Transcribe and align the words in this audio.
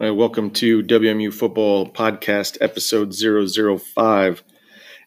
Uh, 0.00 0.14
welcome 0.14 0.48
to 0.48 0.80
WMU 0.84 1.34
Football 1.34 1.90
Podcast, 1.90 2.56
episode 2.60 3.12
005. 3.12 4.44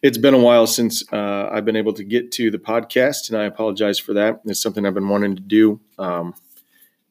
It's 0.01 0.17
been 0.17 0.33
a 0.33 0.37
while 0.37 0.67
since 0.67 1.01
uh, 1.13 1.47
I've 1.49 1.63
been 1.63 1.77
able 1.77 1.93
to 1.93 2.03
get 2.03 2.33
to 2.33 2.51
the 2.51 2.57
podcast, 2.57 3.29
and 3.29 3.37
I 3.37 3.45
apologize 3.45 3.99
for 3.99 4.11
that. 4.15 4.41
It's 4.43 4.61
something 4.61 4.85
I've 4.85 4.93
been 4.93 5.07
wanting 5.07 5.37
to 5.37 5.41
do, 5.41 5.79
um, 5.97 6.33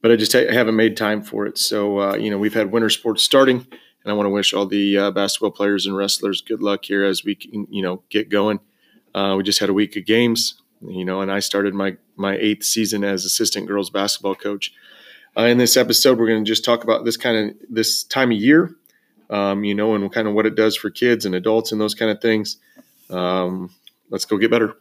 but 0.02 0.12
I 0.12 0.16
just 0.16 0.34
ha- 0.34 0.52
haven't 0.52 0.76
made 0.76 0.94
time 0.94 1.22
for 1.22 1.46
it. 1.46 1.56
So, 1.56 2.00
uh, 2.00 2.16
you 2.16 2.28
know, 2.28 2.36
we've 2.36 2.52
had 2.52 2.70
winter 2.70 2.90
sports 2.90 3.22
starting, 3.22 3.66
and 4.04 4.12
I 4.12 4.12
want 4.12 4.26
to 4.26 4.30
wish 4.30 4.52
all 4.52 4.66
the 4.66 4.98
uh, 4.98 5.10
basketball 5.10 5.50
players 5.50 5.86
and 5.86 5.96
wrestlers 5.96 6.42
good 6.42 6.62
luck 6.62 6.84
here 6.84 7.02
as 7.02 7.24
we, 7.24 7.34
can, 7.34 7.66
you 7.70 7.80
know, 7.80 8.02
get 8.10 8.28
going. 8.28 8.60
Uh, 9.14 9.36
we 9.38 9.42
just 9.42 9.58
had 9.58 9.70
a 9.70 9.72
week 9.74 9.96
of 9.96 10.04
games, 10.04 10.60
you 10.86 11.06
know, 11.06 11.22
and 11.22 11.32
I 11.32 11.38
started 11.38 11.72
my 11.72 11.96
my 12.14 12.36
eighth 12.36 12.64
season 12.64 13.04
as 13.04 13.24
assistant 13.24 13.68
girls 13.68 13.88
basketball 13.88 14.34
coach. 14.34 14.70
Uh, 15.36 15.42
in 15.42 15.58
this 15.58 15.76
episode, 15.76 16.18
we're 16.18 16.26
going 16.26 16.44
to 16.44 16.48
just 16.48 16.64
talk 16.64 16.84
about 16.84 17.04
this 17.04 17.16
kind 17.16 17.50
of 17.50 17.56
this 17.68 18.02
time 18.04 18.32
of 18.32 18.38
year, 18.38 18.74
um, 19.30 19.64
you 19.64 19.74
know, 19.74 19.94
and 19.94 20.12
kind 20.12 20.26
of 20.26 20.34
what 20.34 20.46
it 20.46 20.56
does 20.56 20.76
for 20.76 20.90
kids 20.90 21.24
and 21.24 21.34
adults 21.34 21.72
and 21.72 21.80
those 21.80 21.94
kind 21.94 22.10
of 22.10 22.20
things. 22.20 22.56
Um, 23.10 23.70
let's 24.10 24.24
go 24.24 24.38
get 24.38 24.50
better. 24.50 24.74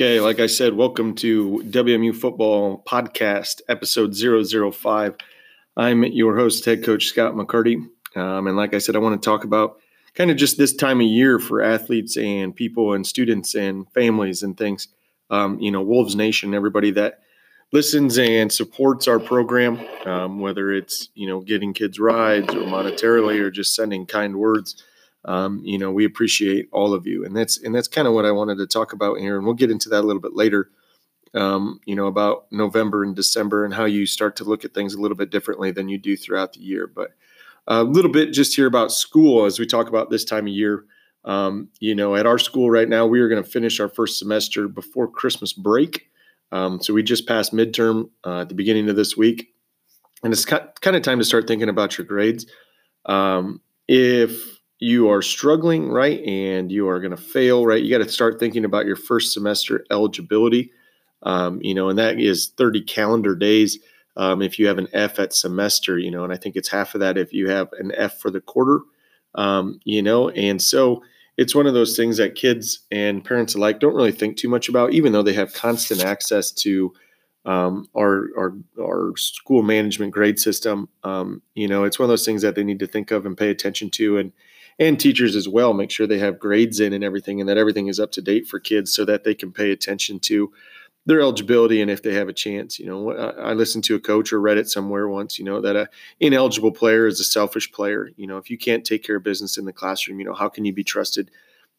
Okay, 0.00 0.18
like 0.18 0.40
I 0.40 0.46
said, 0.46 0.72
welcome 0.72 1.14
to 1.16 1.62
WMU 1.66 2.16
Football 2.16 2.82
Podcast, 2.88 3.60
episode 3.68 4.16
005. 4.16 5.14
I'm 5.76 6.04
your 6.04 6.38
host, 6.38 6.64
head 6.64 6.82
coach 6.82 7.04
Scott 7.04 7.34
McCarty. 7.34 7.86
Um, 8.16 8.46
and 8.46 8.56
like 8.56 8.72
I 8.72 8.78
said, 8.78 8.96
I 8.96 8.98
want 9.00 9.20
to 9.20 9.28
talk 9.28 9.44
about 9.44 9.78
kind 10.14 10.30
of 10.30 10.38
just 10.38 10.56
this 10.56 10.74
time 10.74 11.02
of 11.02 11.06
year 11.06 11.38
for 11.38 11.60
athletes 11.60 12.16
and 12.16 12.56
people 12.56 12.94
and 12.94 13.06
students 13.06 13.54
and 13.54 13.92
families 13.92 14.42
and 14.42 14.56
things. 14.56 14.88
Um, 15.28 15.60
you 15.60 15.70
know, 15.70 15.82
Wolves 15.82 16.16
Nation, 16.16 16.54
everybody 16.54 16.92
that 16.92 17.18
listens 17.70 18.16
and 18.16 18.50
supports 18.50 19.06
our 19.06 19.20
program, 19.20 19.86
um, 20.06 20.40
whether 20.40 20.72
it's, 20.72 21.10
you 21.14 21.26
know, 21.28 21.42
getting 21.42 21.74
kids 21.74 22.00
rides 22.00 22.54
or 22.54 22.62
monetarily 22.62 23.38
or 23.38 23.50
just 23.50 23.74
sending 23.74 24.06
kind 24.06 24.36
words 24.38 24.82
um, 25.24 25.60
you 25.64 25.78
know 25.78 25.90
we 25.90 26.04
appreciate 26.04 26.68
all 26.72 26.94
of 26.94 27.06
you. 27.06 27.24
And 27.24 27.36
that's 27.36 27.58
and 27.62 27.74
that's 27.74 27.88
kind 27.88 28.08
of 28.08 28.14
what 28.14 28.24
i 28.24 28.30
wanted 28.30 28.58
to 28.58 28.66
talk 28.66 28.92
about 28.92 29.18
here 29.18 29.36
and 29.36 29.44
we'll 29.44 29.54
get 29.54 29.70
into 29.70 29.88
that 29.90 30.00
a 30.00 30.06
little 30.06 30.22
bit 30.22 30.34
later 30.34 30.70
um, 31.34 31.80
you 31.84 31.94
know 31.94 32.06
about 32.06 32.46
november 32.50 33.04
and 33.04 33.14
december 33.14 33.64
and 33.64 33.74
how 33.74 33.84
you 33.84 34.06
start 34.06 34.36
to 34.36 34.44
look 34.44 34.64
at 34.64 34.74
things 34.74 34.94
a 34.94 35.00
little 35.00 35.16
bit 35.16 35.30
differently 35.30 35.70
than 35.70 35.88
you 35.88 35.98
do 35.98 36.16
throughout 36.16 36.52
the 36.52 36.60
year. 36.60 36.86
But 36.86 37.10
a 37.66 37.84
little 37.84 38.10
bit 38.10 38.32
just 38.32 38.56
here 38.56 38.66
about 38.66 38.90
school 38.90 39.44
as 39.44 39.58
we 39.58 39.66
talk 39.66 39.88
about 39.88 40.10
this 40.10 40.24
time 40.24 40.46
of 40.46 40.52
year. 40.52 40.84
Um, 41.24 41.68
you 41.80 41.94
know 41.94 42.16
at 42.16 42.26
our 42.26 42.38
school 42.38 42.70
right 42.70 42.88
now 42.88 43.06
we 43.06 43.20
are 43.20 43.28
going 43.28 43.42
to 43.42 43.48
finish 43.48 43.78
our 43.78 43.90
first 43.90 44.18
semester 44.18 44.68
before 44.68 45.06
christmas 45.06 45.52
break. 45.52 46.06
Um, 46.52 46.80
so 46.80 46.94
we 46.94 47.02
just 47.02 47.28
passed 47.28 47.52
midterm 47.52 48.10
uh, 48.24 48.40
at 48.40 48.48
the 48.48 48.54
beginning 48.54 48.88
of 48.88 48.96
this 48.96 49.16
week. 49.16 49.54
And 50.22 50.32
it's 50.32 50.44
kind 50.44 50.96
of 50.96 51.02
time 51.02 51.18
to 51.18 51.24
start 51.24 51.46
thinking 51.46 51.68
about 51.68 51.96
your 51.96 52.06
grades. 52.06 52.46
Um, 53.06 53.60
if 53.88 54.59
you 54.80 55.10
are 55.10 55.20
struggling, 55.20 55.90
right, 55.90 56.20
and 56.24 56.72
you 56.72 56.88
are 56.88 57.00
going 57.00 57.10
to 57.10 57.16
fail, 57.16 57.66
right, 57.66 57.82
you 57.82 57.90
got 57.90 58.04
to 58.04 58.10
start 58.10 58.40
thinking 58.40 58.64
about 58.64 58.86
your 58.86 58.96
first 58.96 59.32
semester 59.32 59.84
eligibility. 59.90 60.72
Um, 61.22 61.60
you 61.62 61.74
know, 61.74 61.90
and 61.90 61.98
that 61.98 62.18
is 62.18 62.48
30 62.56 62.82
calendar 62.82 63.36
days. 63.36 63.78
Um, 64.16 64.40
if 64.40 64.58
you 64.58 64.66
have 64.66 64.78
an 64.78 64.88
F 64.94 65.18
at 65.18 65.34
semester, 65.34 65.98
you 65.98 66.10
know, 66.10 66.24
and 66.24 66.32
I 66.32 66.36
think 66.36 66.56
it's 66.56 66.70
half 66.70 66.94
of 66.94 67.00
that 67.00 67.18
if 67.18 67.32
you 67.32 67.50
have 67.50 67.68
an 67.78 67.92
F 67.94 68.18
for 68.18 68.30
the 68.30 68.40
quarter, 68.40 68.80
um, 69.34 69.80
you 69.84 70.02
know, 70.02 70.30
and 70.30 70.60
so 70.60 71.02
it's 71.36 71.54
one 71.54 71.66
of 71.66 71.74
those 71.74 71.94
things 71.94 72.16
that 72.16 72.34
kids 72.34 72.80
and 72.90 73.24
parents 73.24 73.54
alike 73.54 73.80
don't 73.80 73.94
really 73.94 74.12
think 74.12 74.36
too 74.36 74.48
much 74.48 74.68
about, 74.68 74.92
even 74.92 75.12
though 75.12 75.22
they 75.22 75.34
have 75.34 75.52
constant 75.52 76.02
access 76.02 76.50
to 76.52 76.92
um, 77.44 77.86
our, 77.96 78.28
our, 78.36 78.54
our 78.80 79.16
school 79.16 79.62
management 79.62 80.12
grade 80.12 80.38
system. 80.38 80.88
Um, 81.04 81.42
you 81.54 81.68
know, 81.68 81.84
it's 81.84 81.98
one 81.98 82.04
of 82.04 82.10
those 82.10 82.26
things 82.26 82.42
that 82.42 82.54
they 82.54 82.64
need 82.64 82.78
to 82.80 82.86
think 82.86 83.10
of 83.10 83.26
and 83.26 83.36
pay 83.36 83.50
attention 83.50 83.90
to, 83.90 84.18
and 84.18 84.32
and 84.80 84.98
teachers 84.98 85.36
as 85.36 85.48
well 85.48 85.72
make 85.74 85.90
sure 85.90 86.06
they 86.06 86.18
have 86.18 86.40
grades 86.40 86.80
in 86.80 86.92
and 86.92 87.04
everything 87.04 87.38
and 87.38 87.48
that 87.48 87.58
everything 87.58 87.86
is 87.86 88.00
up 88.00 88.10
to 88.10 88.22
date 88.22 88.48
for 88.48 88.58
kids 88.58 88.92
so 88.92 89.04
that 89.04 89.22
they 89.22 89.34
can 89.34 89.52
pay 89.52 89.70
attention 89.70 90.18
to 90.18 90.50
their 91.06 91.20
eligibility 91.20 91.80
and 91.80 91.90
if 91.90 92.02
they 92.02 92.14
have 92.14 92.28
a 92.28 92.32
chance 92.32 92.78
you 92.78 92.86
know 92.86 93.12
i 93.12 93.52
listened 93.52 93.84
to 93.84 93.94
a 93.94 94.00
coach 94.00 94.32
or 94.32 94.40
read 94.40 94.58
it 94.58 94.68
somewhere 94.68 95.08
once 95.08 95.38
you 95.38 95.44
know 95.44 95.60
that 95.60 95.76
a 95.76 95.88
ineligible 96.18 96.72
player 96.72 97.06
is 97.06 97.20
a 97.20 97.24
selfish 97.24 97.70
player 97.70 98.10
you 98.16 98.26
know 98.26 98.38
if 98.38 98.50
you 98.50 98.58
can't 98.58 98.84
take 98.84 99.04
care 99.04 99.16
of 99.16 99.22
business 99.22 99.56
in 99.56 99.66
the 99.66 99.72
classroom 99.72 100.18
you 100.18 100.24
know 100.24 100.34
how 100.34 100.48
can 100.48 100.64
you 100.64 100.72
be 100.72 100.84
trusted 100.84 101.30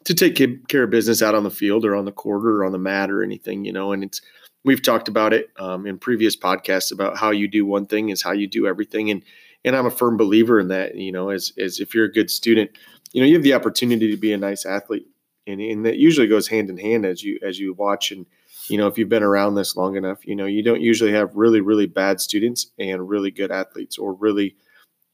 to 0.03 0.15
take 0.15 0.35
care 0.67 0.83
of 0.83 0.89
business 0.89 1.21
out 1.21 1.35
on 1.35 1.43
the 1.43 1.51
field 1.51 1.85
or 1.85 1.95
on 1.95 2.05
the 2.05 2.11
court 2.11 2.45
or 2.45 2.63
on 2.63 2.71
the 2.71 2.79
mat 2.79 3.11
or 3.11 3.23
anything 3.23 3.65
you 3.65 3.73
know 3.73 3.91
and 3.91 4.03
it's 4.03 4.21
we've 4.63 4.81
talked 4.81 5.07
about 5.07 5.33
it 5.33 5.49
um, 5.59 5.87
in 5.87 5.97
previous 5.97 6.35
podcasts 6.35 6.91
about 6.91 7.17
how 7.17 7.31
you 7.31 7.47
do 7.47 7.65
one 7.65 7.85
thing 7.85 8.09
is 8.09 8.21
how 8.21 8.31
you 8.31 8.47
do 8.47 8.67
everything 8.67 9.09
and 9.11 9.23
and 9.63 9.75
I'm 9.75 9.85
a 9.85 9.91
firm 9.91 10.17
believer 10.17 10.59
in 10.59 10.69
that. 10.69 10.95
You 10.95 11.11
know, 11.11 11.29
as 11.29 11.53
as 11.57 11.79
if 11.79 11.93
you're 11.93 12.05
a 12.05 12.11
good 12.11 12.29
student, 12.29 12.71
you 13.11 13.21
know, 13.21 13.27
you 13.27 13.33
have 13.35 13.43
the 13.43 13.53
opportunity 13.53 14.09
to 14.11 14.17
be 14.17 14.33
a 14.33 14.37
nice 14.37 14.65
athlete, 14.65 15.07
and 15.47 15.61
and 15.61 15.85
that 15.85 15.97
usually 15.97 16.27
goes 16.27 16.47
hand 16.47 16.69
in 16.69 16.77
hand 16.77 17.05
as 17.05 17.23
you 17.23 17.39
as 17.41 17.59
you 17.59 17.73
watch 17.73 18.11
and 18.11 18.25
you 18.69 18.77
know 18.77 18.87
if 18.87 18.97
you've 18.97 19.09
been 19.09 19.23
around 19.23 19.55
this 19.55 19.75
long 19.75 19.95
enough, 19.95 20.25
you 20.25 20.35
know, 20.35 20.45
you 20.45 20.63
don't 20.63 20.81
usually 20.81 21.11
have 21.11 21.35
really 21.35 21.61
really 21.61 21.87
bad 21.87 22.21
students 22.21 22.71
and 22.79 23.09
really 23.09 23.31
good 23.31 23.51
athletes 23.51 23.97
or 23.97 24.13
really 24.13 24.55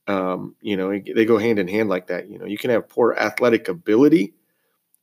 um, 0.07 0.55
you 0.61 0.77
know 0.77 0.89
they 0.89 1.25
go 1.25 1.37
hand 1.37 1.59
in 1.59 1.67
hand 1.67 1.89
like 1.89 2.07
that. 2.07 2.29
You 2.29 2.39
know, 2.39 2.45
you 2.45 2.57
can 2.57 2.69
have 2.69 2.89
poor 2.89 3.13
athletic 3.13 3.67
ability 3.67 4.33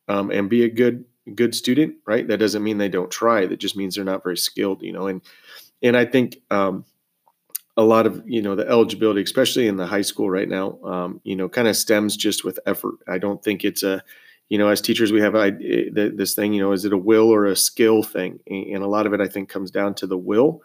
um, 0.08 0.30
and 0.30 0.50
be 0.50 0.64
a 0.64 0.68
good 0.68 1.04
good 1.34 1.54
student, 1.54 1.96
right? 2.06 2.26
That 2.26 2.38
doesn't 2.38 2.62
mean 2.62 2.78
they 2.78 2.88
don't 2.88 3.10
try. 3.10 3.46
That 3.46 3.58
just 3.58 3.76
means 3.76 3.94
they're 3.94 4.04
not 4.04 4.22
very 4.22 4.36
skilled. 4.36 4.82
You 4.82 4.92
know, 4.92 5.06
and 5.06 5.22
and 5.82 5.96
I 5.96 6.04
think 6.04 6.40
um, 6.50 6.84
a 7.76 7.82
lot 7.82 8.06
of 8.06 8.22
you 8.26 8.40
know 8.40 8.54
the 8.54 8.68
eligibility, 8.68 9.22
especially 9.22 9.66
in 9.66 9.76
the 9.76 9.86
high 9.86 10.02
school 10.02 10.30
right 10.30 10.48
now, 10.48 10.78
um, 10.84 11.20
you 11.24 11.36
know, 11.36 11.48
kind 11.48 11.68
of 11.68 11.76
stems 11.76 12.16
just 12.16 12.44
with 12.44 12.58
effort. 12.66 12.96
I 13.08 13.18
don't 13.18 13.42
think 13.42 13.64
it's 13.64 13.82
a, 13.82 14.02
you 14.48 14.58
know, 14.58 14.68
as 14.68 14.80
teachers 14.80 15.10
we 15.10 15.20
have 15.20 15.34
I, 15.34 15.50
this 15.50 16.34
thing, 16.34 16.52
you 16.52 16.62
know, 16.62 16.72
is 16.72 16.84
it 16.84 16.92
a 16.92 16.98
will 16.98 17.32
or 17.32 17.46
a 17.46 17.56
skill 17.56 18.02
thing? 18.02 18.38
And 18.46 18.82
a 18.82 18.88
lot 18.88 19.06
of 19.06 19.12
it, 19.12 19.20
I 19.20 19.26
think, 19.26 19.48
comes 19.48 19.70
down 19.70 19.94
to 19.96 20.06
the 20.06 20.18
will. 20.18 20.62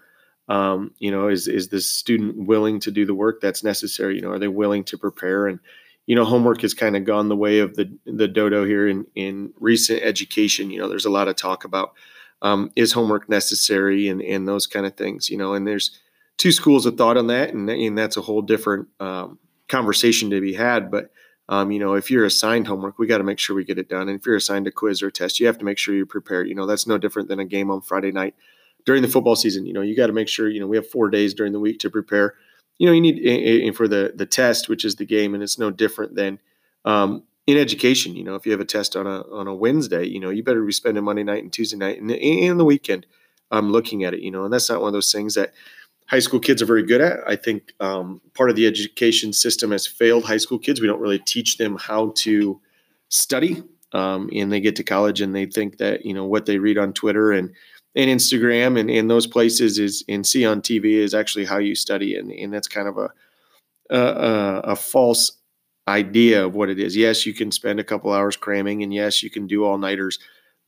Um, 0.50 0.92
you 1.00 1.12
know, 1.12 1.30
is 1.30 1.48
is 1.48 1.70
the 1.70 1.82
student 1.82 2.48
willing 2.48 2.80
to 2.82 2.92
do 2.92 3.06
the 3.06 3.16
work 3.16 3.42
that's 3.42 3.64
necessary? 3.64 4.16
You 4.16 4.22
know, 4.22 4.32
are 4.32 4.40
they 4.40 4.48
willing 4.48 4.84
to 4.86 4.98
prepare? 4.98 5.48
And 5.48 5.60
you 6.06 6.16
know, 6.16 6.26
homework 6.26 6.62
has 6.62 6.74
kind 6.74 6.96
of 6.96 7.06
gone 7.06 7.30
the 7.30 7.36
way 7.36 7.60
of 7.60 7.76
the 7.76 7.92
the 8.06 8.28
dodo 8.28 8.66
here 8.66 8.88
in 8.88 9.06
in 9.16 9.54
recent 9.60 10.02
education. 10.04 10.70
You 10.70 10.80
know, 10.80 10.90
there's 10.90 11.06
a 11.06 11.12
lot 11.12 11.28
of 11.28 11.36
talk 11.36 11.66
about 11.66 11.94
um, 12.42 12.72
is 12.76 12.92
homework 12.92 13.30
necessary 13.30 14.08
and 14.08 14.22
and 14.22 14.48
those 14.48 14.68
kind 14.68 14.86
of 14.86 14.96
things. 14.96 15.30
You 15.30 15.38
know, 15.38 15.54
and 15.54 15.68
there's 15.68 16.00
two 16.40 16.52
schools 16.52 16.88
of 16.88 16.98
thought 16.98 17.18
on 17.18 17.28
that, 17.28 17.54
and, 17.54 17.70
and 17.70 17.96
that's 17.96 18.18
a 18.18 18.22
whole 18.22 18.42
different 18.42 18.88
um, 19.00 19.38
conversation 19.68 20.32
to 20.32 20.42
be 20.42 20.54
had. 20.54 20.90
But 20.90 21.12
um, 21.48 21.72
you 21.72 21.80
know, 21.80 21.94
if 21.94 22.10
you're 22.10 22.26
assigned 22.26 22.66
homework, 22.66 22.98
we 22.98 23.06
got 23.06 23.20
to 23.20 23.24
make 23.24 23.38
sure 23.38 23.56
we 23.56 23.66
get 23.66 23.78
it 23.78 23.90
done. 23.90 24.10
And 24.10 24.20
if 24.20 24.26
you're 24.26 24.36
assigned 24.36 24.66
a 24.66 24.72
quiz 24.72 25.04
or 25.04 25.08
a 25.08 25.12
test, 25.12 25.40
you 25.40 25.46
have 25.46 25.60
to 25.60 25.66
make 25.66 25.78
sure 25.78 25.94
you're 25.94 26.08
prepared. 26.08 26.48
You 26.48 26.56
know, 26.56 26.66
that's 26.66 26.88
no 26.88 26.98
different 26.98 27.28
than 27.30 27.40
a 27.40 27.46
game 27.46 27.70
on 27.70 27.82
Friday 27.82 28.12
night 28.12 28.34
during 28.86 29.04
the 29.04 29.08
football 29.08 29.36
season. 29.36 29.68
You 29.68 29.74
know, 29.74 29.82
you 29.82 29.96
got 29.96 30.08
to 30.08 30.14
make 30.14 30.30
sure. 30.30 30.50
You 30.50 30.60
know, 30.60 30.68
we 30.68 30.78
have 30.78 30.90
four 30.90 31.10
days 31.10 31.36
during 31.36 31.54
the 31.54 31.60
week 31.60 31.80
to 31.80 31.90
prepare. 31.92 32.34
You 32.80 32.88
know, 32.88 32.94
you 32.94 33.02
need 33.02 33.20
and 33.20 33.76
for 33.76 33.88
the 33.88 34.14
the 34.16 34.26
test, 34.26 34.70
which 34.70 34.86
is 34.86 34.96
the 34.96 35.06
game, 35.06 35.34
and 35.34 35.44
it's 35.44 35.60
no 35.60 35.70
different 35.70 36.16
than 36.16 36.40
um, 36.86 37.24
in 37.46 37.58
education. 37.58 38.16
You 38.16 38.24
know, 38.24 38.36
if 38.36 38.46
you 38.46 38.54
have 38.54 38.62
a 38.62 38.66
test 38.66 38.96
on 38.96 39.06
a 39.06 39.22
on 39.30 39.48
a 39.48 39.54
Wednesday, 39.54 40.06
you 40.06 40.22
know, 40.22 40.30
you 40.30 40.44
better 40.44 40.64
be 40.64 40.72
spending 40.72 41.04
Monday 41.04 41.24
night 41.24 41.44
and 41.44 41.52
Tuesday 41.52 41.78
night 41.78 42.00
and, 42.00 42.10
and 42.10 42.58
the 42.58 42.66
weekend 42.66 43.06
I'm 43.52 43.72
looking 43.72 44.04
at 44.04 44.14
it, 44.14 44.22
you 44.22 44.32
know, 44.32 44.44
and 44.44 44.54
that's 44.54 44.70
not 44.70 44.82
one 44.82 44.90
of 44.90 44.94
those 44.94 45.12
things 45.12 45.36
that 45.36 45.54
high 46.10 46.20
school 46.20 46.40
kids 46.40 46.62
are 46.62 46.66
very 46.66 46.84
good 46.84 47.02
at. 47.02 47.20
I 47.28 47.36
think 47.36 47.74
um, 47.80 48.22
part 48.34 48.50
of 48.50 48.56
the 48.56 48.66
education 48.68 49.32
system 49.32 49.72
has 49.72 49.86
failed 49.86 50.26
high 50.26 50.38
school 50.38 50.60
kids. 50.60 50.82
We 50.82 50.88
don't 50.88 51.02
really 51.02 51.20
teach 51.20 51.58
them 51.58 51.78
how 51.78 52.14
to 52.18 52.60
study, 53.10 53.64
um, 53.94 54.30
and 54.34 54.52
they 54.52 54.60
get 54.60 54.76
to 54.78 54.84
college 54.84 55.22
and 55.22 55.36
they 55.36 55.46
think 55.46 55.78
that 55.78 56.06
you 56.06 56.14
know 56.14 56.26
what 56.26 56.46
they 56.46 56.58
read 56.58 56.78
on 56.78 56.94
Twitter 56.94 57.32
and 57.32 57.52
and 57.96 58.10
Instagram 58.10 58.80
and, 58.80 58.90
and 58.90 59.10
those 59.10 59.28
places 59.28 59.80
is 59.80 60.04
and 60.08 60.26
see 60.26 60.46
on 60.46 60.62
TV 60.62 60.94
is 60.94 61.14
actually 61.14 61.46
how 61.46 61.58
you 61.58 61.76
study, 61.76 62.16
and 62.16 62.32
and 62.32 62.54
that's 62.54 62.68
kind 62.68 62.88
of 62.88 62.98
a 62.98 63.10
a, 63.90 64.62
a 64.72 64.76
false 64.76 65.34
idea 65.88 66.46
of 66.46 66.56
what 66.56 66.70
it 66.70 66.80
is. 66.80 66.96
Yes, 66.96 67.26
you 67.26 67.34
can 67.34 67.52
spend 67.52 67.80
a 67.80 67.84
couple 67.84 68.14
hours 68.14 68.38
cramming, 68.38 68.84
and 68.84 68.94
yes, 68.94 69.24
you 69.24 69.30
can 69.30 69.48
do 69.48 69.66
all 69.66 69.78
nighters, 69.78 70.20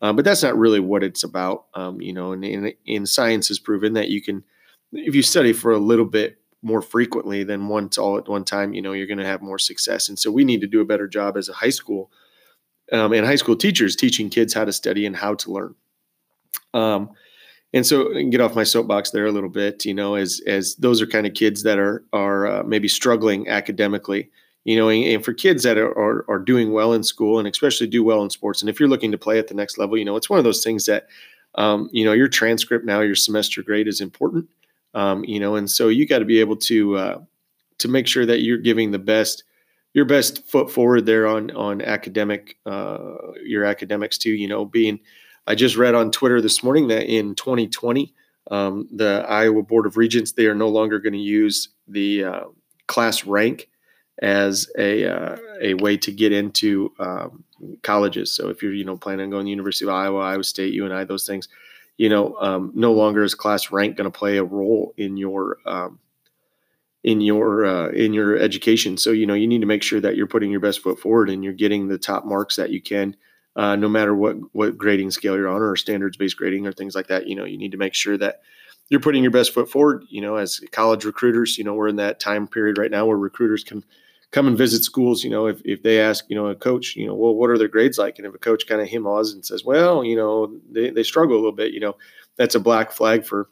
uh, 0.02 0.12
but 0.14 0.26
that's 0.26 0.44
not 0.44 0.58
really 0.58 0.80
what 0.80 1.04
it's 1.04 1.24
about. 1.24 1.66
Um, 1.76 2.02
you 2.02 2.14
know, 2.14 2.32
and, 2.32 2.44
and, 2.44 2.74
and 2.88 3.08
science 3.08 3.48
has 3.50 3.60
proven 3.60 3.94
that 3.94 4.10
you 4.10 4.22
can, 4.22 4.44
if 4.92 5.16
you 5.16 5.22
study 5.22 5.54
for 5.54 5.72
a 5.72 5.80
little 5.80 6.06
bit 6.06 6.38
more 6.62 6.82
frequently 6.82 7.44
than 7.44 7.68
once 7.68 7.98
all 7.98 8.18
at 8.18 8.28
one 8.28 8.44
time, 8.44 8.74
you 8.74 8.82
know, 8.82 8.94
you're 8.94 9.08
going 9.08 9.18
to 9.18 9.26
have 9.26 9.42
more 9.42 9.60
success. 9.60 10.10
And 10.10 10.20
so 10.20 10.32
we 10.32 10.44
need 10.44 10.62
to 10.62 10.68
do 10.68 10.82
a 10.82 10.86
better 10.86 11.08
job 11.08 11.38
as 11.38 11.50
a 11.50 11.54
high 11.54 11.70
school 11.70 12.12
um, 12.92 13.14
and 13.14 13.26
high 13.26 13.36
school 13.36 13.56
teachers 13.56 13.96
teaching 13.96 14.30
kids 14.30 14.54
how 14.54 14.66
to 14.66 14.74
study 14.74 15.06
and 15.06 15.16
how 15.16 15.34
to 15.36 15.52
learn. 15.52 15.76
Um, 16.74 17.12
and 17.74 17.86
so 17.86 18.14
get 18.30 18.42
off 18.42 18.56
my 18.56 18.64
soapbox 18.64 19.12
there 19.12 19.26
a 19.26 19.32
little 19.32 19.50
bit, 19.50 19.86
you 19.86 19.94
know, 19.94 20.16
as 20.16 20.42
as 20.46 20.76
those 20.76 21.02
are 21.02 21.08
kind 21.08 21.26
of 21.26 21.34
kids 21.34 21.64
that 21.64 21.80
are 21.80 22.04
are 22.12 22.48
uh, 22.48 22.64
maybe 22.64 22.90
struggling 22.90 23.48
academically, 23.48 24.30
you 24.66 24.76
know, 24.76 24.90
and, 24.90 25.06
and 25.06 25.26
for 25.26 25.34
kids 25.34 25.64
that 25.64 25.78
are, 25.78 25.98
are, 25.98 26.26
are 26.30 26.40
doing 26.40 26.74
well 26.74 26.92
in 26.94 27.04
school 27.04 27.40
and 27.40 27.48
especially 27.48 27.88
do 27.88 28.04
well 28.04 28.22
in 28.24 28.30
sports, 28.30 28.62
and 28.62 28.70
if 28.70 28.80
you're 28.80 28.90
looking 28.90 29.12
to 29.12 29.18
play 29.18 29.40
at 29.40 29.48
the 29.48 29.54
next 29.54 29.78
level, 29.78 29.98
you 29.98 30.04
know, 30.04 30.18
it's 30.18 30.30
one 30.30 30.38
of 30.38 30.44
those 30.44 30.64
things 30.64 30.86
that, 30.86 31.08
um, 31.56 31.90
you 31.94 32.04
know, 32.04 32.12
your 32.12 32.28
transcript 32.28 32.86
now, 32.86 33.00
your 33.00 33.16
semester 33.16 33.64
grade 33.64 33.88
is 33.88 34.02
important, 34.02 34.50
um, 34.94 35.24
you 35.26 35.40
know, 35.40 35.56
and 35.56 35.70
so 35.70 35.88
you 35.88 36.08
got 36.08 36.20
to 36.20 36.26
be 36.26 36.40
able 36.40 36.58
to 36.58 36.98
uh, 36.98 37.20
to 37.80 37.88
make 37.88 38.08
sure 38.08 38.26
that 38.26 38.42
you're 38.42 38.58
giving 38.58 38.92
the 38.92 39.00
best 39.00 39.44
your 39.94 40.06
best 40.06 40.48
foot 40.48 40.72
forward 40.72 41.06
there 41.06 41.28
on 41.28 41.52
on 41.52 41.82
academic 41.82 42.58
uh, 42.66 43.16
your 43.44 43.66
academics 43.66 44.18
too. 44.18 44.32
You 44.32 44.48
know, 44.48 44.66
being 44.66 45.00
I 45.48 45.56
just 45.56 45.76
read 45.76 45.96
on 45.96 46.12
Twitter 46.12 46.42
this 46.42 46.64
morning 46.64 46.88
that 46.90 47.06
in 47.08 47.36
2020, 47.36 48.14
um, 48.52 48.88
the 48.92 49.26
Iowa 49.28 49.64
Board 49.64 49.86
of 49.86 49.98
Regents 49.98 50.34
they 50.34 50.46
are 50.46 50.56
no 50.56 50.70
longer 50.70 51.00
going 51.00 51.14
to 51.14 51.20
use 51.20 51.70
the 51.88 52.24
uh, 52.24 52.44
class 52.88 53.26
rank 53.26 53.70
as 54.22 54.70
a 54.78 55.06
uh, 55.06 55.38
a 55.62 55.74
way 55.76 55.98
to 55.98 56.12
get 56.12 56.32
into 56.32 56.94
um, 57.00 57.44
colleges. 57.82 58.32
So 58.32 58.50
if 58.50 58.62
you're 58.62 58.74
you 58.74 58.86
know 58.86 58.98
planning 58.98 59.26
on 59.26 59.30
going 59.32 59.42
to 59.42 59.46
the 59.46 59.52
University 59.52 59.86
of 59.86 59.90
Iowa, 59.90 60.20
Iowa 60.20 60.44
State, 60.44 60.74
UNI, 60.74 61.06
those 61.06 61.26
things, 61.26 61.48
you 62.02 62.10
know, 62.10 62.36
um, 62.42 62.72
no 62.74 62.94
longer 62.94 63.22
is 63.22 63.36
class 63.36 63.72
rank 63.72 63.96
going 63.96 64.12
to 64.12 64.18
play 64.18 64.38
a 64.38 64.44
role 64.44 64.92
in 64.98 65.18
your 65.18 65.58
um, 65.68 66.00
in 67.04 67.22
your 67.22 67.64
uh, 67.64 67.90
in 67.90 68.12
your 68.12 68.36
education. 68.36 68.98
So 68.98 69.12
you 69.12 69.28
know 69.28 69.36
you 69.36 69.46
need 69.46 69.62
to 69.62 69.68
make 69.68 69.84
sure 69.84 70.02
that 70.02 70.16
you're 70.16 70.26
putting 70.26 70.50
your 70.50 70.62
best 70.62 70.80
foot 70.80 70.98
forward 71.00 71.30
and 71.30 71.44
you're 71.44 71.54
getting 71.54 71.88
the 71.88 72.00
top 72.00 72.26
marks 72.26 72.56
that 72.56 72.72
you 72.72 72.82
can 72.82 73.16
uh, 73.56 73.76
no 73.76 73.88
matter 73.88 74.16
what 74.16 74.36
what 74.52 74.80
grading 74.80 75.12
scale 75.12 75.36
you're 75.36 75.48
on 75.48 75.62
or 75.62 75.76
standards 75.76 76.18
based 76.18 76.38
grading 76.38 76.66
or 76.66 76.72
things 76.72 76.96
like 76.96 77.06
that. 77.06 77.28
You 77.28 77.36
know, 77.36 77.46
you 77.46 77.60
need 77.60 77.74
to 77.74 77.78
make 77.78 77.94
sure 77.94 78.18
that 78.18 78.42
you're 78.90 79.00
putting 79.00 79.22
your 79.22 79.32
best 79.32 79.54
foot 79.54 79.70
forward. 79.70 80.04
You 80.10 80.22
know, 80.22 80.38
as 80.38 80.60
college 80.72 81.06
recruiters, 81.06 81.60
you 81.60 81.64
know, 81.64 81.76
we're 81.76 81.88
in 81.88 81.98
that 81.98 82.20
time 82.20 82.48
period 82.48 82.80
right 82.80 82.90
now 82.90 83.06
where 83.06 83.16
recruiters 83.16 83.64
can 83.64 83.86
come 84.32 84.48
and 84.48 84.58
visit 84.58 84.84
schools. 84.84 85.24
You 85.24 85.30
know, 85.30 85.48
if, 85.48 85.62
if 85.66 85.84
they 85.84 86.00
ask, 86.00 86.26
you 86.30 86.36
know, 86.36 86.48
a 86.48 86.56
coach, 86.56 86.96
you 86.96 87.06
know, 87.06 87.14
well, 87.14 87.36
what 87.36 87.50
are 87.50 87.58
their 87.58 87.68
grades 87.68 87.98
like? 87.98 88.18
And 88.18 88.26
if 88.26 88.34
a 88.34 88.40
coach 88.40 88.68
kind 88.68 88.82
of 88.82 88.88
him 88.88 89.06
and 89.06 89.46
says, 89.46 89.64
well, 89.64 90.04
you 90.04 90.16
know, 90.16 90.58
they, 90.72 90.90
they 90.90 91.04
struggle 91.04 91.36
a 91.36 91.38
little 91.38 91.52
bit, 91.52 91.74
you 91.74 91.80
know, 91.80 91.96
that's 92.38 92.56
a 92.56 92.60
black 92.60 92.92
flag 92.92 93.26
for, 93.26 93.50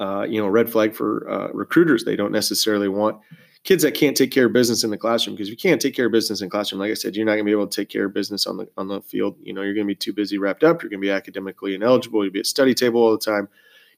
uh, 0.00 0.24
you 0.28 0.40
know, 0.40 0.48
red 0.48 0.70
flag 0.70 0.94
for 0.94 1.28
uh, 1.28 1.48
recruiters. 1.52 2.04
They 2.04 2.16
don't 2.16 2.32
necessarily 2.32 2.88
want 2.88 3.20
kids 3.64 3.82
that 3.82 3.92
can't 3.92 4.16
take 4.16 4.30
care 4.30 4.46
of 4.46 4.52
business 4.52 4.84
in 4.84 4.90
the 4.90 4.96
classroom 4.96 5.36
because 5.36 5.50
you 5.50 5.56
can't 5.56 5.80
take 5.80 5.94
care 5.94 6.06
of 6.06 6.12
business 6.12 6.40
in 6.40 6.46
the 6.46 6.50
classroom 6.50 6.80
like 6.80 6.90
i 6.90 6.94
said 6.94 7.16
you're 7.16 7.26
not 7.26 7.32
going 7.32 7.44
to 7.44 7.44
be 7.44 7.52
able 7.52 7.66
to 7.66 7.76
take 7.76 7.88
care 7.88 8.06
of 8.06 8.14
business 8.14 8.46
on 8.46 8.56
the 8.56 8.68
on 8.76 8.88
the 8.88 9.00
field 9.02 9.36
you 9.42 9.52
know 9.52 9.62
you're 9.62 9.74
going 9.74 9.86
to 9.86 9.90
be 9.90 9.96
too 9.96 10.12
busy 10.12 10.38
wrapped 10.38 10.64
up 10.64 10.82
you're 10.82 10.88
going 10.88 11.00
to 11.00 11.06
be 11.06 11.10
academically 11.10 11.74
ineligible 11.74 12.22
you'll 12.22 12.32
be 12.32 12.38
at 12.38 12.46
study 12.46 12.72
table 12.72 13.02
all 13.02 13.10
the 13.10 13.18
time 13.18 13.48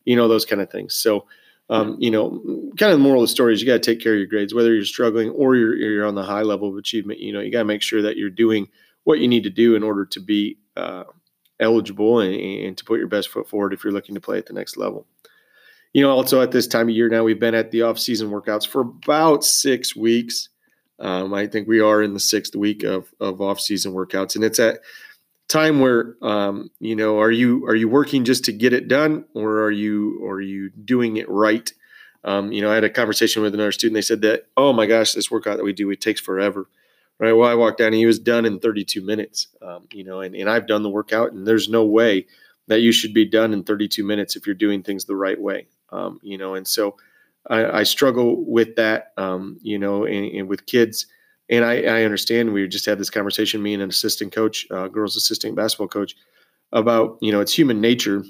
you 0.04 0.16
know 0.16 0.28
those 0.28 0.44
kind 0.44 0.62
of 0.62 0.70
things 0.70 0.94
so 0.94 1.26
um, 1.70 1.96
you 1.98 2.10
know 2.10 2.42
kind 2.78 2.92
of 2.92 2.98
the 2.98 3.02
moral 3.02 3.22
of 3.22 3.28
the 3.28 3.32
story 3.32 3.54
is 3.54 3.60
you 3.60 3.66
got 3.66 3.82
to 3.82 3.90
take 3.94 4.00
care 4.00 4.12
of 4.12 4.18
your 4.18 4.26
grades 4.26 4.52
whether 4.52 4.74
you're 4.74 4.84
struggling 4.84 5.30
or 5.30 5.56
you're, 5.56 5.74
you're 5.74 6.06
on 6.06 6.14
the 6.14 6.22
high 6.22 6.42
level 6.42 6.68
of 6.68 6.76
achievement 6.76 7.20
you 7.20 7.32
know 7.32 7.40
you 7.40 7.50
got 7.50 7.60
to 7.60 7.64
make 7.64 7.82
sure 7.82 8.02
that 8.02 8.16
you're 8.16 8.28
doing 8.28 8.68
what 9.04 9.18
you 9.18 9.28
need 9.28 9.44
to 9.44 9.50
do 9.50 9.74
in 9.74 9.82
order 9.82 10.04
to 10.04 10.20
be 10.20 10.58
uh, 10.76 11.04
eligible 11.58 12.20
and, 12.20 12.34
and 12.34 12.76
to 12.76 12.84
put 12.84 12.98
your 12.98 13.08
best 13.08 13.28
foot 13.28 13.48
forward 13.48 13.72
if 13.72 13.82
you're 13.82 13.92
looking 13.92 14.14
to 14.14 14.20
play 14.20 14.36
at 14.36 14.46
the 14.46 14.52
next 14.52 14.76
level 14.76 15.06
you 15.92 16.02
know, 16.02 16.10
also 16.10 16.40
at 16.40 16.52
this 16.52 16.66
time 16.66 16.88
of 16.88 16.94
year 16.94 17.08
now, 17.08 17.24
we've 17.24 17.40
been 17.40 17.54
at 17.54 17.70
the 17.70 17.82
off-season 17.82 18.30
workouts 18.30 18.66
for 18.66 18.82
about 18.82 19.44
six 19.44 19.96
weeks. 19.96 20.48
Um, 21.00 21.34
I 21.34 21.46
think 21.46 21.66
we 21.66 21.80
are 21.80 22.02
in 22.02 22.14
the 22.14 22.20
sixth 22.20 22.54
week 22.54 22.84
of 22.84 23.12
of 23.20 23.40
off-season 23.40 23.92
workouts, 23.92 24.36
and 24.36 24.44
it's 24.44 24.58
at 24.58 24.80
time 25.50 25.80
where 25.80 26.16
um, 26.22 26.70
you 26.80 26.96
know, 26.96 27.20
are 27.20 27.30
you 27.30 27.66
are 27.66 27.74
you 27.74 27.88
working 27.88 28.24
just 28.24 28.44
to 28.44 28.52
get 28.52 28.72
it 28.72 28.88
done, 28.88 29.24
or 29.34 29.62
are 29.62 29.70
you 29.70 30.24
are 30.24 30.40
you 30.40 30.70
doing 30.70 31.16
it 31.16 31.28
right? 31.28 31.72
Um, 32.24 32.52
you 32.52 32.60
know, 32.60 32.70
I 32.70 32.74
had 32.74 32.84
a 32.84 32.90
conversation 32.90 33.42
with 33.42 33.54
another 33.54 33.72
student. 33.72 33.94
They 33.94 34.02
said 34.02 34.22
that, 34.22 34.46
oh 34.56 34.72
my 34.72 34.86
gosh, 34.86 35.12
this 35.12 35.30
workout 35.30 35.56
that 35.56 35.64
we 35.64 35.72
do 35.72 35.90
it 35.90 36.00
takes 36.00 36.20
forever. 36.20 36.68
Right. 37.18 37.32
Well, 37.32 37.48
I 37.48 37.54
walked 37.54 37.78
down 37.78 37.88
and 37.88 37.96
he 37.96 38.06
was 38.06 38.18
done 38.18 38.46
in 38.46 38.60
32 38.60 39.04
minutes. 39.04 39.48
Um, 39.60 39.86
you 39.92 40.04
know, 40.04 40.20
and, 40.20 40.34
and 40.34 40.48
I've 40.48 40.66
done 40.66 40.82
the 40.82 40.90
workout, 40.90 41.32
and 41.32 41.46
there's 41.46 41.68
no 41.68 41.84
way 41.84 42.26
that 42.66 42.80
you 42.80 42.92
should 42.92 43.12
be 43.12 43.26
done 43.26 43.52
in 43.52 43.64
32 43.64 44.04
minutes 44.04 44.36
if 44.36 44.46
you're 44.46 44.54
doing 44.54 44.82
things 44.82 45.04
the 45.04 45.16
right 45.16 45.40
way 45.40 45.66
um, 45.92 46.20
you 46.22 46.38
know, 46.38 46.54
and 46.54 46.66
so 46.66 46.96
I, 47.48 47.80
I 47.80 47.82
struggle 47.82 48.44
with 48.44 48.76
that, 48.76 49.12
um, 49.16 49.58
you 49.62 49.78
know, 49.78 50.04
and, 50.04 50.26
and, 50.32 50.48
with 50.48 50.66
kids. 50.66 51.06
And 51.50 51.64
I, 51.64 51.82
I, 51.82 52.04
understand 52.04 52.52
we 52.52 52.66
just 52.68 52.86
had 52.86 52.98
this 52.98 53.10
conversation, 53.10 53.60
me 53.60 53.74
and 53.74 53.82
an 53.82 53.88
assistant 53.88 54.32
coach, 54.32 54.66
uh, 54.70 54.86
girls 54.86 55.16
assistant 55.16 55.56
basketball 55.56 55.88
coach, 55.88 56.14
about 56.72 57.18
you 57.20 57.32
know 57.32 57.40
it's 57.40 57.52
human 57.52 57.80
nature 57.80 58.24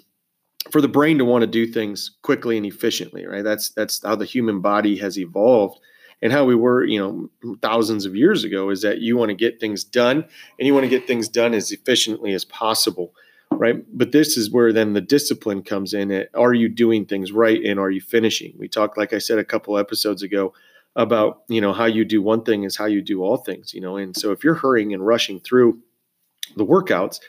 for 0.71 0.81
the 0.81 0.89
brain 0.89 1.19
to 1.19 1.25
want 1.25 1.43
to 1.43 1.47
do 1.47 1.67
things 1.67 2.13
quickly 2.23 2.57
and 2.57 2.65
efficiently, 2.65 3.27
right? 3.27 3.45
That's 3.45 3.71
that's 3.71 4.03
how 4.03 4.17
the 4.17 4.25
human 4.25 4.61
body 4.61 4.97
has 4.97 5.19
evolved 5.19 5.81
and 6.23 6.33
how 6.33 6.45
we 6.45 6.55
were, 6.55 6.85
you 6.85 6.99
know, 6.99 7.57
thousands 7.61 8.07
of 8.07 8.17
years 8.17 8.43
ago. 8.43 8.71
Is 8.71 8.81
that 8.83 9.01
you 9.01 9.17
want 9.17 9.29
to 9.29 9.35
get 9.35 9.61
things 9.61 9.85
done 9.85 10.25
and 10.59 10.67
you 10.67 10.73
want 10.73 10.85
to 10.85 10.91
get 10.91 11.07
things 11.07 11.29
done 11.29 11.53
as 11.53 11.71
efficiently 11.71 12.33
as 12.33 12.45
possible 12.45 13.13
right? 13.53 13.85
But 13.93 14.13
this 14.13 14.37
is 14.37 14.51
where 14.51 14.73
then 14.73 14.95
the 14.95 15.01
discipline 15.01 15.63
comes 15.63 15.93
in. 15.93 16.27
Are 16.35 16.55
you 16.55 16.69
doing 16.69 17.05
things 17.05 17.33
right 17.33 17.63
and 17.63 17.79
are 17.79 17.91
you 17.91 18.01
finishing? 18.01 18.55
We 18.57 18.69
talked, 18.69 18.97
like 18.97 19.12
I 19.12 19.19
said 19.19 19.39
a 19.39 19.45
couple 19.45 19.77
episodes 19.77 20.23
ago, 20.23 20.55
about 20.97 21.42
you 21.49 21.61
know 21.61 21.73
how 21.73 21.87
you 21.87 22.04
do 22.04 22.20
one 22.20 22.42
thing 22.42 22.64
is 22.64 22.76
how 22.76 22.87
you 22.87 23.02
do 23.02 23.23
all 23.23 23.38
things. 23.38 23.73
You 23.75 23.80
know, 23.80 23.97
and 23.97 24.16
so 24.16 24.32
if 24.32 24.44
you're 24.44 24.54
hurrying 24.54 24.92
and 24.94 25.06
rushing 25.06 25.40
through 25.40 25.80
the 26.56 26.66
workouts, 26.66 27.20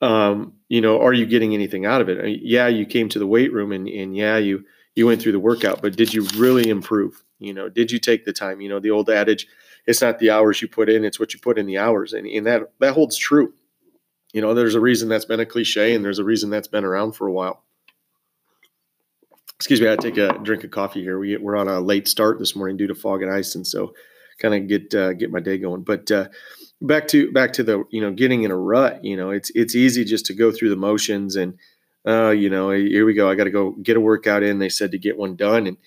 um, 0.00 0.54
you 0.68 0.80
know, 0.80 1.00
are 1.00 1.12
you 1.12 1.26
getting 1.26 1.54
anything 1.54 1.86
out 1.86 2.00
of 2.00 2.08
it? 2.08 2.18
Uh, 2.18 2.26
yeah, 2.26 2.66
you 2.66 2.86
came 2.86 3.08
to 3.10 3.18
the 3.18 3.26
weight 3.26 3.52
room 3.52 3.72
and 3.72 3.88
and 3.88 4.16
yeah, 4.16 4.36
you 4.36 4.64
you 4.94 5.06
went 5.06 5.20
through 5.20 5.32
the 5.32 5.40
workout, 5.40 5.82
but 5.82 5.96
did 5.96 6.14
you 6.14 6.26
really 6.36 6.68
improve? 6.68 7.22
You 7.38 7.52
know, 7.52 7.68
did 7.68 7.90
you 7.90 7.98
take 7.98 8.24
the 8.24 8.32
time? 8.32 8.60
You 8.60 8.68
know, 8.68 8.80
the 8.80 8.90
old 8.90 9.10
adage, 9.10 9.46
it's 9.86 10.00
not 10.00 10.18
the 10.18 10.30
hours 10.30 10.62
you 10.62 10.68
put 10.68 10.88
in, 10.88 11.04
it's 11.04 11.18
what 11.18 11.34
you 11.34 11.40
put 11.40 11.58
in 11.58 11.66
the 11.66 11.78
hours. 11.78 12.12
And, 12.12 12.26
and 12.26 12.46
that 12.46 12.62
that 12.80 12.94
holds 12.94 13.16
true 13.16 13.52
you 14.34 14.40
know, 14.40 14.52
there's 14.52 14.74
a 14.74 14.80
reason 14.80 15.08
that's 15.08 15.24
been 15.24 15.40
a 15.40 15.46
cliche 15.46 15.94
and 15.94 16.04
there's 16.04 16.18
a 16.18 16.24
reason 16.24 16.50
that's 16.50 16.66
been 16.66 16.84
around 16.84 17.12
for 17.12 17.28
a 17.28 17.32
while. 17.32 17.63
Excuse 19.64 19.80
me, 19.80 19.90
I 19.90 19.96
take 19.96 20.18
a 20.18 20.38
drink 20.42 20.62
of 20.62 20.70
coffee 20.70 21.00
here. 21.00 21.18
We, 21.18 21.38
we're 21.38 21.56
on 21.56 21.68
a 21.68 21.80
late 21.80 22.06
start 22.06 22.38
this 22.38 22.54
morning 22.54 22.76
due 22.76 22.86
to 22.86 22.94
fog 22.94 23.22
and 23.22 23.32
ice, 23.32 23.54
and 23.54 23.66
so 23.66 23.94
kind 24.38 24.54
of 24.54 24.68
get 24.68 24.94
uh, 24.94 25.14
get 25.14 25.32
my 25.32 25.40
day 25.40 25.56
going. 25.56 25.84
But 25.84 26.10
uh, 26.10 26.28
back 26.82 27.08
to 27.08 27.32
back 27.32 27.54
to 27.54 27.62
the 27.62 27.82
you 27.90 28.02
know 28.02 28.12
getting 28.12 28.42
in 28.42 28.50
a 28.50 28.56
rut. 28.58 29.02
You 29.02 29.16
know, 29.16 29.30
it's 29.30 29.50
it's 29.54 29.74
easy 29.74 30.04
just 30.04 30.26
to 30.26 30.34
go 30.34 30.52
through 30.52 30.68
the 30.68 30.76
motions 30.76 31.34
and 31.34 31.58
uh, 32.06 32.28
you 32.28 32.50
know 32.50 32.72
here 32.72 33.06
we 33.06 33.14
go. 33.14 33.30
I 33.30 33.36
got 33.36 33.44
to 33.44 33.50
go 33.50 33.70
get 33.70 33.96
a 33.96 34.00
workout 34.00 34.42
in. 34.42 34.58
They 34.58 34.68
said 34.68 34.90
to 34.90 34.98
get 34.98 35.16
one 35.16 35.34
done, 35.34 35.66
and 35.66 35.78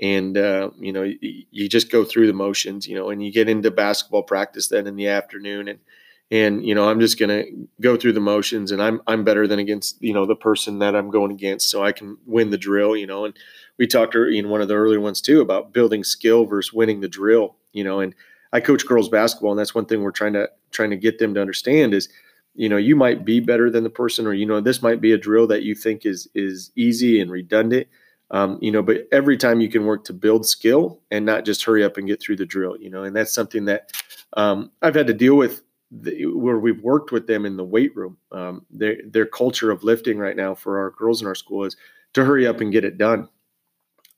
and 0.00 0.38
uh, 0.38 0.70
you 0.78 0.94
know 0.94 1.02
you, 1.02 1.44
you 1.50 1.68
just 1.68 1.92
go 1.92 2.04
through 2.04 2.28
the 2.28 2.32
motions. 2.32 2.86
You 2.86 2.96
know, 2.96 3.10
and 3.10 3.22
you 3.22 3.30
get 3.30 3.50
into 3.50 3.70
basketball 3.70 4.22
practice 4.22 4.68
then 4.68 4.86
in 4.86 4.96
the 4.96 5.08
afternoon, 5.08 5.68
and 5.68 5.80
and 6.30 6.66
you 6.66 6.74
know 6.74 6.88
i'm 6.88 7.00
just 7.00 7.18
going 7.18 7.28
to 7.28 7.68
go 7.80 7.96
through 7.96 8.12
the 8.12 8.20
motions 8.20 8.72
and 8.72 8.82
i'm 8.82 9.00
i'm 9.06 9.24
better 9.24 9.46
than 9.46 9.58
against 9.58 10.00
you 10.02 10.12
know 10.12 10.26
the 10.26 10.34
person 10.34 10.78
that 10.78 10.96
i'm 10.96 11.10
going 11.10 11.30
against 11.30 11.70
so 11.70 11.84
i 11.84 11.92
can 11.92 12.16
win 12.26 12.50
the 12.50 12.58
drill 12.58 12.96
you 12.96 13.06
know 13.06 13.24
and 13.24 13.34
we 13.78 13.86
talked 13.86 14.14
in 14.14 14.48
one 14.48 14.60
of 14.60 14.68
the 14.68 14.74
earlier 14.74 15.00
ones 15.00 15.20
too 15.20 15.40
about 15.40 15.72
building 15.72 16.02
skill 16.02 16.44
versus 16.44 16.72
winning 16.72 17.00
the 17.00 17.08
drill 17.08 17.56
you 17.72 17.84
know 17.84 18.00
and 18.00 18.14
i 18.52 18.60
coach 18.60 18.86
girls 18.86 19.08
basketball 19.08 19.52
and 19.52 19.58
that's 19.58 19.74
one 19.74 19.86
thing 19.86 20.02
we're 20.02 20.10
trying 20.10 20.32
to 20.32 20.48
trying 20.72 20.90
to 20.90 20.96
get 20.96 21.18
them 21.18 21.34
to 21.34 21.40
understand 21.40 21.94
is 21.94 22.08
you 22.54 22.68
know 22.68 22.76
you 22.76 22.96
might 22.96 23.24
be 23.24 23.38
better 23.38 23.70
than 23.70 23.84
the 23.84 23.90
person 23.90 24.26
or 24.26 24.32
you 24.32 24.46
know 24.46 24.60
this 24.60 24.82
might 24.82 25.00
be 25.00 25.12
a 25.12 25.18
drill 25.18 25.46
that 25.46 25.62
you 25.62 25.74
think 25.74 26.04
is 26.04 26.28
is 26.34 26.72
easy 26.74 27.20
and 27.20 27.30
redundant 27.30 27.86
um, 28.32 28.58
you 28.60 28.72
know 28.72 28.82
but 28.82 29.06
every 29.12 29.36
time 29.36 29.60
you 29.60 29.68
can 29.68 29.86
work 29.86 30.02
to 30.04 30.12
build 30.12 30.44
skill 30.44 31.00
and 31.12 31.24
not 31.24 31.44
just 31.44 31.62
hurry 31.62 31.84
up 31.84 31.96
and 31.96 32.08
get 32.08 32.20
through 32.20 32.34
the 32.34 32.46
drill 32.46 32.76
you 32.78 32.90
know 32.90 33.04
and 33.04 33.14
that's 33.14 33.32
something 33.32 33.66
that 33.66 33.92
um, 34.36 34.72
i've 34.82 34.96
had 34.96 35.06
to 35.06 35.14
deal 35.14 35.36
with 35.36 35.62
the, 35.90 36.26
where 36.26 36.58
we've 36.58 36.82
worked 36.82 37.12
with 37.12 37.26
them 37.26 37.46
in 37.46 37.56
the 37.56 37.64
weight 37.64 37.94
room. 37.96 38.18
Um, 38.32 38.66
their 38.70 38.96
their 39.04 39.26
culture 39.26 39.70
of 39.70 39.84
lifting 39.84 40.18
right 40.18 40.36
now 40.36 40.54
for 40.54 40.78
our 40.78 40.90
girls 40.90 41.20
in 41.20 41.28
our 41.28 41.34
school 41.34 41.64
is 41.64 41.76
to 42.14 42.24
hurry 42.24 42.46
up 42.46 42.60
and 42.60 42.72
get 42.72 42.84
it 42.84 42.98
done. 42.98 43.28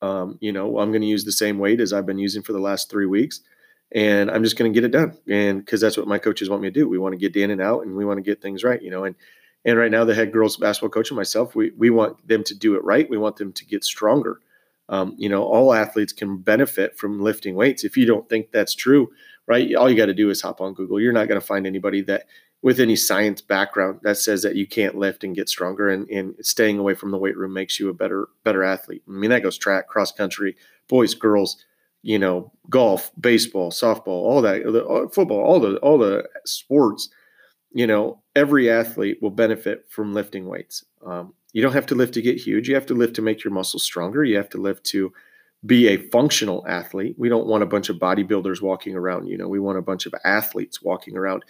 Um, 0.00 0.38
you 0.40 0.52
know, 0.52 0.78
I'm 0.78 0.90
going 0.90 1.02
to 1.02 1.08
use 1.08 1.24
the 1.24 1.32
same 1.32 1.58
weight 1.58 1.80
as 1.80 1.92
I've 1.92 2.06
been 2.06 2.18
using 2.18 2.42
for 2.42 2.52
the 2.52 2.60
last 2.60 2.88
three 2.88 3.06
weeks, 3.06 3.40
and 3.92 4.30
I'm 4.30 4.44
just 4.44 4.56
going 4.56 4.72
to 4.72 4.80
get 4.80 4.84
it 4.86 4.92
done. 4.92 5.18
And 5.28 5.64
because 5.64 5.80
that's 5.80 5.96
what 5.96 6.06
my 6.06 6.18
coaches 6.18 6.48
want 6.48 6.62
me 6.62 6.68
to 6.68 6.72
do. 6.72 6.88
We 6.88 6.98
want 6.98 7.14
to 7.14 7.18
get 7.18 7.36
in 7.36 7.50
and 7.50 7.60
out, 7.60 7.84
and 7.84 7.96
we 7.96 8.04
want 8.04 8.18
to 8.18 8.22
get 8.22 8.40
things 8.40 8.64
right. 8.64 8.80
You 8.80 8.90
know, 8.90 9.04
and 9.04 9.16
and 9.64 9.76
right 9.78 9.90
now 9.90 10.04
the 10.04 10.14
head 10.14 10.32
girls 10.32 10.56
basketball 10.56 10.90
coach 10.90 11.10
and 11.10 11.16
myself, 11.16 11.54
we 11.54 11.72
we 11.76 11.90
want 11.90 12.26
them 12.26 12.44
to 12.44 12.54
do 12.54 12.76
it 12.76 12.84
right. 12.84 13.10
We 13.10 13.18
want 13.18 13.36
them 13.36 13.52
to 13.52 13.64
get 13.66 13.84
stronger. 13.84 14.40
Um, 14.88 15.14
you 15.18 15.28
know, 15.28 15.42
all 15.42 15.74
athletes 15.74 16.14
can 16.14 16.38
benefit 16.38 16.96
from 16.96 17.20
lifting 17.20 17.54
weights. 17.54 17.84
If 17.84 17.96
you 17.96 18.06
don't 18.06 18.26
think 18.28 18.52
that's 18.52 18.74
true, 18.74 19.10
right, 19.48 19.74
all 19.74 19.90
you 19.90 19.96
got 19.96 20.06
to 20.06 20.14
do 20.14 20.30
is 20.30 20.42
hop 20.42 20.60
on 20.60 20.74
Google. 20.74 21.00
You're 21.00 21.12
not 21.12 21.28
going 21.28 21.40
to 21.40 21.46
find 21.46 21.66
anybody 21.66 22.02
that 22.02 22.26
with 22.60 22.80
any 22.80 22.96
science 22.96 23.40
background 23.40 24.00
that 24.02 24.16
says 24.16 24.42
that 24.42 24.56
you 24.56 24.66
can't 24.66 24.96
lift 24.96 25.22
and 25.22 25.34
get 25.34 25.48
stronger 25.48 25.88
and, 25.88 26.08
and 26.10 26.34
staying 26.40 26.78
away 26.78 26.94
from 26.94 27.10
the 27.10 27.18
weight 27.18 27.36
room 27.36 27.52
makes 27.52 27.78
you 27.78 27.88
a 27.88 27.94
better 27.94 28.28
better 28.44 28.64
athlete. 28.64 29.02
I 29.08 29.12
mean 29.12 29.30
that 29.30 29.42
goes 29.42 29.58
track, 29.58 29.88
cross 29.88 30.12
country, 30.12 30.56
boys, 30.88 31.14
girls, 31.14 31.64
you 32.02 32.18
know, 32.18 32.52
golf, 32.68 33.10
baseball, 33.20 33.70
softball, 33.70 34.08
all 34.08 34.42
that, 34.42 34.64
the, 34.64 35.10
football, 35.12 35.40
all 35.40 35.60
the 35.60 35.76
all 35.78 35.98
the 35.98 36.28
sports. 36.44 37.08
You 37.72 37.86
know, 37.86 38.22
every 38.34 38.70
athlete 38.70 39.18
will 39.20 39.30
benefit 39.30 39.84
from 39.88 40.14
lifting 40.14 40.46
weights. 40.46 40.84
Um, 41.04 41.34
you 41.52 41.62
don't 41.62 41.74
have 41.74 41.86
to 41.86 41.94
lift 41.94 42.14
to 42.14 42.22
get 42.22 42.38
huge. 42.38 42.68
You 42.68 42.74
have 42.74 42.86
to 42.86 42.94
lift 42.94 43.14
to 43.16 43.22
make 43.22 43.44
your 43.44 43.52
muscles 43.52 43.84
stronger. 43.84 44.24
You 44.24 44.36
have 44.36 44.48
to 44.50 44.58
lift 44.58 44.84
to 44.86 45.12
be 45.66 45.88
a 45.88 45.96
functional 45.96 46.64
athlete. 46.68 47.16
We 47.18 47.28
don't 47.28 47.46
want 47.46 47.62
a 47.62 47.66
bunch 47.66 47.88
of 47.88 47.96
bodybuilders 47.96 48.62
walking 48.62 48.94
around. 48.94 49.26
You 49.26 49.36
know, 49.36 49.48
we 49.48 49.58
want 49.58 49.78
a 49.78 49.82
bunch 49.82 50.06
of 50.06 50.14
athletes 50.24 50.80
walking 50.80 51.16
around 51.16 51.44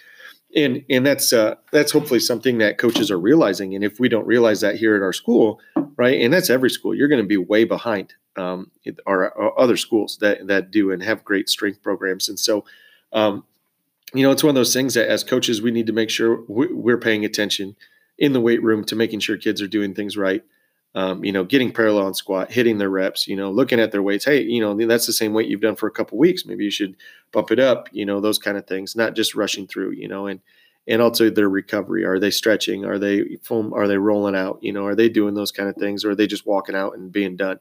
and 0.55 0.85
and 0.89 1.05
that's 1.05 1.33
uh, 1.33 1.57
that's 1.73 1.93
hopefully 1.93 2.21
something 2.21 2.59
that 2.59 2.79
coaches 2.79 3.11
are 3.11 3.19
realizing. 3.19 3.75
And 3.75 3.85
if 3.85 4.01
we 4.01 4.09
don't 4.09 4.27
realize 4.27 4.61
that 4.63 4.77
here 4.77 4.97
at 4.97 5.03
our 5.03 5.13
school, 5.13 5.61
right, 5.97 6.21
and 6.21 6.33
that's 6.33 6.51
every 6.51 6.71
school, 6.71 6.95
you're 6.95 7.09
going 7.09 7.23
to 7.23 7.29
be 7.29 7.37
way 7.37 7.65
behind 7.65 8.15
um, 8.37 8.71
our, 9.07 9.37
our, 9.37 9.59
other 9.59 9.77
schools 9.77 10.19
that 10.21 10.47
that 10.47 10.71
do 10.71 10.91
and 10.91 11.03
have 11.03 11.25
great 11.25 11.49
strength 11.49 11.83
programs. 11.83 12.29
And 12.29 12.39
so, 12.39 12.65
um, 13.13 13.45
you 14.15 14.23
know, 14.23 14.31
it's 14.31 14.43
one 14.43 14.51
of 14.51 14.55
those 14.55 14.73
things 14.73 14.95
that 14.95 15.09
as 15.09 15.23
coaches 15.23 15.61
we 15.61 15.71
need 15.71 15.87
to 15.87 15.93
make 15.93 16.11
sure 16.11 16.43
we're 16.49 16.99
paying 16.99 17.25
attention 17.25 17.77
in 18.17 18.33
the 18.33 18.41
weight 18.41 18.63
room 18.63 18.85
to 18.85 18.97
making 18.97 19.21
sure 19.21 19.37
kids 19.37 19.61
are 19.61 19.69
doing 19.69 19.95
things 19.95 20.17
right. 20.17 20.43
Um, 20.95 21.23
you 21.23 21.33
know, 21.33 21.45
getting 21.45 21.71
parallel 21.71 22.07
on 22.07 22.15
squat, 22.15 22.51
hitting 22.51 22.79
their 22.79 22.89
reps, 22.91 23.29
you 23.29 23.37
know, 23.37 23.51
looking 23.51 23.79
at 23.79 23.93
their 23.93 24.03
weights. 24.03 24.25
Hey, 24.25 24.43
you 24.43 24.61
know, 24.61 24.75
that's 24.87 25.07
the 25.07 25.13
same 25.13 25.35
weight 25.35 25.49
you've 25.49 25.61
done 25.61 25.77
for 25.77 25.87
a 25.87 25.93
couple 25.93 26.19
weeks. 26.19 26.47
Maybe 26.47 26.65
you 26.65 26.71
should 26.71 26.97
bump 27.31 27.51
it 27.51 27.61
up, 27.61 27.89
you 27.93 28.07
know, 28.07 28.21
those 28.21 28.39
kind 28.39 28.57
of 28.57 28.67
things, 28.67 28.97
not 28.97 29.15
just 29.15 29.35
rushing 29.35 29.67
through, 29.67 29.93
you 29.93 30.09
know, 30.09 30.27
and 30.27 30.41
and 30.89 31.03
also 31.03 31.29
their 31.29 31.51
recovery. 31.51 32.05
Are 32.05 32.19
they 32.19 32.31
stretching? 32.31 32.85
Are 32.85 32.99
they 32.99 33.37
foam? 33.43 33.73
Are 33.75 33.87
they 33.87 33.99
rolling 33.99 34.35
out? 34.35 34.59
You 34.63 34.73
know, 34.73 34.87
are 34.87 34.95
they 34.95 35.09
doing 35.09 35.35
those 35.35 35.53
kind 35.53 35.69
of 35.69 35.77
things, 35.77 36.05
or 36.05 36.11
are 36.11 36.15
they 36.15 36.27
just 36.27 36.47
walking 36.47 36.75
out 36.75 36.97
and 36.97 37.13
being 37.13 37.37
done? 37.37 37.61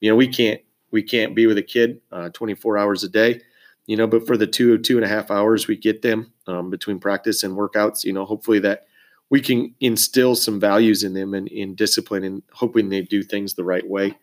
You 0.00 0.10
know, 0.10 0.16
we 0.16 0.26
can't 0.26 0.60
we 0.90 1.02
can't 1.02 1.34
be 1.34 1.46
with 1.46 1.58
a 1.58 1.62
kid 1.62 2.00
uh, 2.10 2.30
24 2.30 2.78
hours 2.78 3.04
a 3.04 3.08
day, 3.08 3.40
you 3.86 3.96
know, 3.96 4.06
but 4.06 4.26
for 4.26 4.36
the 4.36 4.46
two 4.46 4.78
two 4.78 4.96
and 4.96 5.04
a 5.04 5.08
half 5.08 5.30
hours 5.30 5.68
we 5.68 5.76
get 5.76 6.02
them 6.02 6.32
um, 6.46 6.70
between 6.70 6.98
practice 6.98 7.42
and 7.42 7.56
workouts, 7.56 8.04
you 8.04 8.12
know, 8.12 8.24
hopefully 8.24 8.58
that 8.60 8.86
we 9.32 9.40
can 9.40 9.74
instill 9.80 10.34
some 10.34 10.60
values 10.60 11.02
in 11.02 11.14
them 11.14 11.32
and 11.32 11.48
in 11.48 11.74
discipline 11.74 12.22
and 12.22 12.42
hoping 12.52 12.90
they 12.90 13.00
do 13.00 13.22
things 13.22 13.54
the 13.54 13.64
right 13.64 13.88
way 13.88 14.14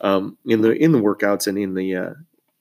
um, 0.00 0.38
in 0.46 0.62
the 0.62 0.70
in 0.72 0.90
the 0.90 0.98
workouts 0.98 1.46
and 1.46 1.58
in 1.58 1.74
the 1.74 1.94
uh, 1.94 2.14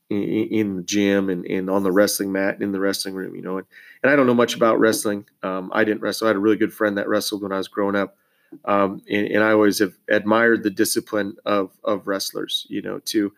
in, 0.09 0.75
the 0.75 0.83
gym 0.83 1.29
and, 1.29 1.45
and 1.45 1.69
on 1.69 1.81
the 1.81 1.93
wrestling 1.93 2.33
mat 2.33 2.61
in 2.61 2.73
the 2.73 2.79
wrestling 2.79 3.15
room, 3.15 3.35
you 3.37 3.41
know. 3.41 3.57
And, 3.57 3.67
and 4.03 4.11
I 4.11 4.17
don't 4.17 4.27
know 4.27 4.33
much 4.33 4.53
about 4.53 4.81
wrestling. 4.81 5.25
Um, 5.43 5.71
I 5.73 5.85
didn't 5.85 6.01
wrestle. 6.01 6.27
I 6.27 6.31
had 6.31 6.35
a 6.35 6.39
really 6.39 6.57
good 6.57 6.73
friend 6.73 6.97
that 6.97 7.07
wrestled 7.07 7.41
when 7.41 7.53
I 7.53 7.57
was 7.57 7.69
growing 7.69 7.95
up. 7.95 8.17
Um, 8.65 9.01
and, 9.09 9.27
and, 9.27 9.43
I 9.43 9.53
always 9.53 9.79
have 9.79 9.93
admired 10.09 10.61
the 10.61 10.69
discipline 10.69 11.37
of, 11.43 11.71
of 11.83 12.05
wrestlers, 12.05 12.67
you 12.69 12.83
know, 12.83 12.99
to, 13.05 13.33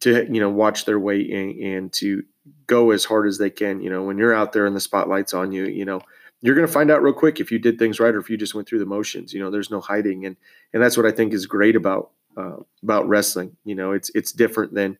to, 0.00 0.26
you 0.32 0.40
know, 0.40 0.50
watch 0.50 0.84
their 0.84 0.98
weight 0.98 1.30
and, 1.30 1.60
and 1.60 1.92
to 1.92 2.24
go 2.66 2.90
as 2.90 3.04
hard 3.04 3.28
as 3.28 3.38
they 3.38 3.50
can. 3.50 3.80
You 3.80 3.90
know, 3.90 4.02
when 4.02 4.18
you're 4.18 4.34
out 4.34 4.52
there 4.52 4.66
and 4.66 4.74
the 4.74 4.80
spotlight's 4.80 5.32
on 5.32 5.52
you, 5.52 5.66
you 5.66 5.84
know, 5.84 6.00
you're 6.42 6.56
going 6.56 6.66
to 6.66 6.72
find 6.72 6.90
out 6.90 7.02
real 7.02 7.14
quick 7.14 7.40
if 7.40 7.52
you 7.52 7.58
did 7.58 7.78
things 7.78 8.00
right 8.00 8.14
or 8.14 8.18
if 8.18 8.28
you 8.28 8.36
just 8.36 8.54
went 8.54 8.68
through 8.68 8.80
the 8.80 8.86
motions. 8.86 9.32
You 9.32 9.40
know, 9.40 9.50
there's 9.50 9.70
no 9.70 9.80
hiding, 9.80 10.26
and 10.26 10.36
and 10.72 10.82
that's 10.82 10.96
what 10.96 11.06
I 11.06 11.12
think 11.12 11.32
is 11.32 11.46
great 11.46 11.76
about 11.76 12.10
uh, 12.36 12.56
about 12.82 13.08
wrestling. 13.08 13.56
You 13.64 13.76
know, 13.76 13.92
it's 13.92 14.10
it's 14.14 14.32
different 14.32 14.74
than 14.74 14.98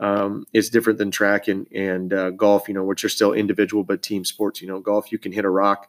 um, 0.00 0.44
it's 0.52 0.68
different 0.68 0.98
than 0.98 1.10
track 1.10 1.48
and 1.48 1.66
and 1.72 2.12
uh, 2.12 2.30
golf. 2.30 2.68
You 2.68 2.74
know, 2.74 2.84
which 2.84 3.04
are 3.04 3.08
still 3.08 3.32
individual 3.32 3.84
but 3.84 4.02
team 4.02 4.24
sports. 4.24 4.60
You 4.60 4.68
know, 4.68 4.80
golf 4.80 5.10
you 5.10 5.18
can 5.18 5.32
hit 5.32 5.46
a 5.46 5.50
rock, 5.50 5.88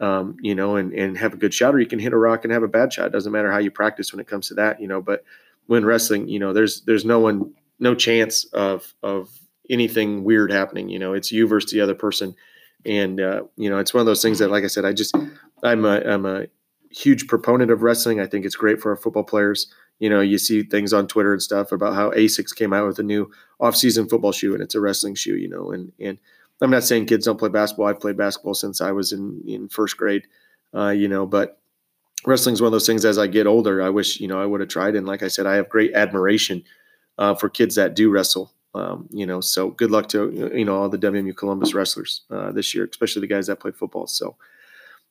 um, 0.00 0.36
you 0.40 0.54
know, 0.54 0.76
and 0.76 0.92
and 0.92 1.18
have 1.18 1.34
a 1.34 1.38
good 1.38 1.52
shot, 1.52 1.74
or 1.74 1.80
you 1.80 1.86
can 1.86 1.98
hit 1.98 2.12
a 2.12 2.18
rock 2.18 2.44
and 2.44 2.52
have 2.52 2.62
a 2.62 2.68
bad 2.68 2.92
shot. 2.92 3.08
It 3.08 3.12
doesn't 3.12 3.32
matter 3.32 3.50
how 3.50 3.58
you 3.58 3.72
practice 3.72 4.12
when 4.12 4.20
it 4.20 4.28
comes 4.28 4.48
to 4.48 4.54
that. 4.54 4.80
You 4.80 4.86
know, 4.86 5.02
but 5.02 5.24
when 5.66 5.84
wrestling, 5.84 6.28
you 6.28 6.38
know, 6.38 6.52
there's 6.52 6.82
there's 6.82 7.04
no 7.04 7.18
one 7.18 7.54
no 7.80 7.96
chance 7.96 8.44
of 8.52 8.94
of 9.02 9.30
anything 9.68 10.22
weird 10.22 10.52
happening. 10.52 10.88
You 10.88 11.00
know, 11.00 11.12
it's 11.12 11.32
you 11.32 11.48
versus 11.48 11.72
the 11.72 11.80
other 11.80 11.96
person 11.96 12.36
and 12.88 13.20
uh, 13.20 13.42
you 13.56 13.70
know 13.70 13.78
it's 13.78 13.94
one 13.94 14.00
of 14.00 14.06
those 14.06 14.22
things 14.22 14.38
that 14.38 14.50
like 14.50 14.64
i 14.64 14.66
said 14.66 14.84
i 14.84 14.92
just 14.92 15.14
i'm 15.62 15.84
a 15.84 16.00
i'm 16.00 16.26
a 16.26 16.46
huge 16.90 17.26
proponent 17.26 17.70
of 17.70 17.82
wrestling. 17.82 18.18
I 18.18 18.26
think 18.26 18.46
it's 18.46 18.56
great 18.56 18.80
for 18.80 18.90
our 18.90 18.96
football 18.96 19.22
players. 19.22 19.70
You 19.98 20.08
know 20.08 20.20
you 20.20 20.38
see 20.38 20.62
things 20.62 20.92
on 20.92 21.08
twitter 21.08 21.32
and 21.32 21.42
stuff 21.42 21.72
about 21.72 21.94
how 21.94 22.10
asics 22.12 22.54
came 22.54 22.72
out 22.72 22.86
with 22.86 23.00
a 23.00 23.02
new 23.02 23.30
off-season 23.58 24.08
football 24.08 24.30
shoe 24.30 24.54
and 24.54 24.62
it's 24.62 24.76
a 24.76 24.80
wrestling 24.80 25.16
shoe 25.16 25.34
you 25.34 25.48
know 25.48 25.72
and 25.72 25.92
and 25.98 26.18
i'm 26.62 26.70
not 26.70 26.84
saying 26.84 27.06
kids 27.06 27.26
don't 27.26 27.38
play 27.38 27.48
basketball. 27.48 27.88
I've 27.88 27.98
played 27.98 28.16
basketball 28.16 28.54
since 28.54 28.80
i 28.80 28.92
was 28.92 29.12
in 29.12 29.42
in 29.44 29.68
first 29.68 29.96
grade 29.96 30.28
uh, 30.72 30.90
you 30.90 31.08
know 31.08 31.26
but 31.26 31.60
wrestling 32.26 32.52
is 32.52 32.60
one 32.60 32.68
of 32.68 32.72
those 32.72 32.86
things 32.86 33.04
as 33.04 33.18
i 33.18 33.26
get 33.26 33.48
older 33.48 33.82
i 33.82 33.88
wish 33.88 34.20
you 34.20 34.28
know 34.28 34.40
i 34.40 34.46
would 34.46 34.60
have 34.60 34.68
tried. 34.68 34.94
And 34.94 35.04
like 35.04 35.24
i 35.24 35.28
said 35.28 35.46
i 35.46 35.56
have 35.56 35.68
great 35.68 35.92
admiration 35.94 36.62
uh, 37.18 37.34
for 37.34 37.48
kids 37.48 37.74
that 37.74 37.96
do 37.96 38.08
wrestle 38.08 38.52
um, 38.74 39.08
you 39.10 39.26
know, 39.26 39.40
so 39.40 39.70
good 39.70 39.90
luck 39.90 40.08
to 40.10 40.50
you 40.54 40.64
know 40.64 40.76
all 40.76 40.88
the 40.88 40.98
WMU 40.98 41.36
Columbus 41.36 41.74
wrestlers 41.74 42.22
uh, 42.30 42.52
this 42.52 42.74
year, 42.74 42.88
especially 42.90 43.20
the 43.20 43.26
guys 43.26 43.46
that 43.46 43.60
play 43.60 43.70
football. 43.70 44.06
So 44.06 44.36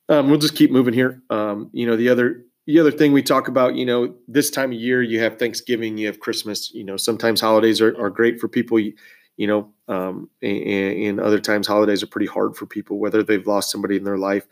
um, 0.10 0.30
we'll 0.30 0.40
just 0.40 0.56
keep 0.56 0.72
moving 0.72 0.94
here. 0.94 1.22
Um, 1.30 1.70
you 1.74 1.86
know, 1.86 1.96
the 1.96 2.10
other 2.10 2.46
the 2.68 2.80
other 2.80 2.92
thing 2.92 3.14
we 3.14 3.24
talk 3.24 3.48
about, 3.48 3.76
you 3.76 3.86
know, 3.86 4.14
this 4.28 4.50
time 4.50 4.72
of 4.72 4.78
year, 4.78 5.02
you 5.02 5.20
have 5.22 5.40
Thanksgiving, 5.40 5.98
you 5.98 6.08
have 6.08 6.20
Christmas. 6.20 6.72
You 6.74 6.84
know, 6.84 6.98
sometimes 6.98 7.42
holidays 7.42 7.82
are, 7.82 7.98
are 8.00 8.10
great 8.10 8.40
for 8.40 8.48
people. 8.48 8.78
You, 8.78 8.94
you 9.38 9.48
know, 9.48 9.72
um, 9.88 10.30
and, 10.42 10.58
and, 10.60 11.20
other 11.20 11.40
times 11.40 11.68
holidays 11.68 12.04
are 12.04 12.08
pretty 12.08 12.26
hard 12.26 12.58
for 12.58 12.66
people, 12.66 12.98
whether 12.98 13.24
they've 13.24 13.46
lost 13.46 13.72
somebody 13.72 13.96
in 13.96 14.04
their 14.04 14.18
life, 14.18 14.46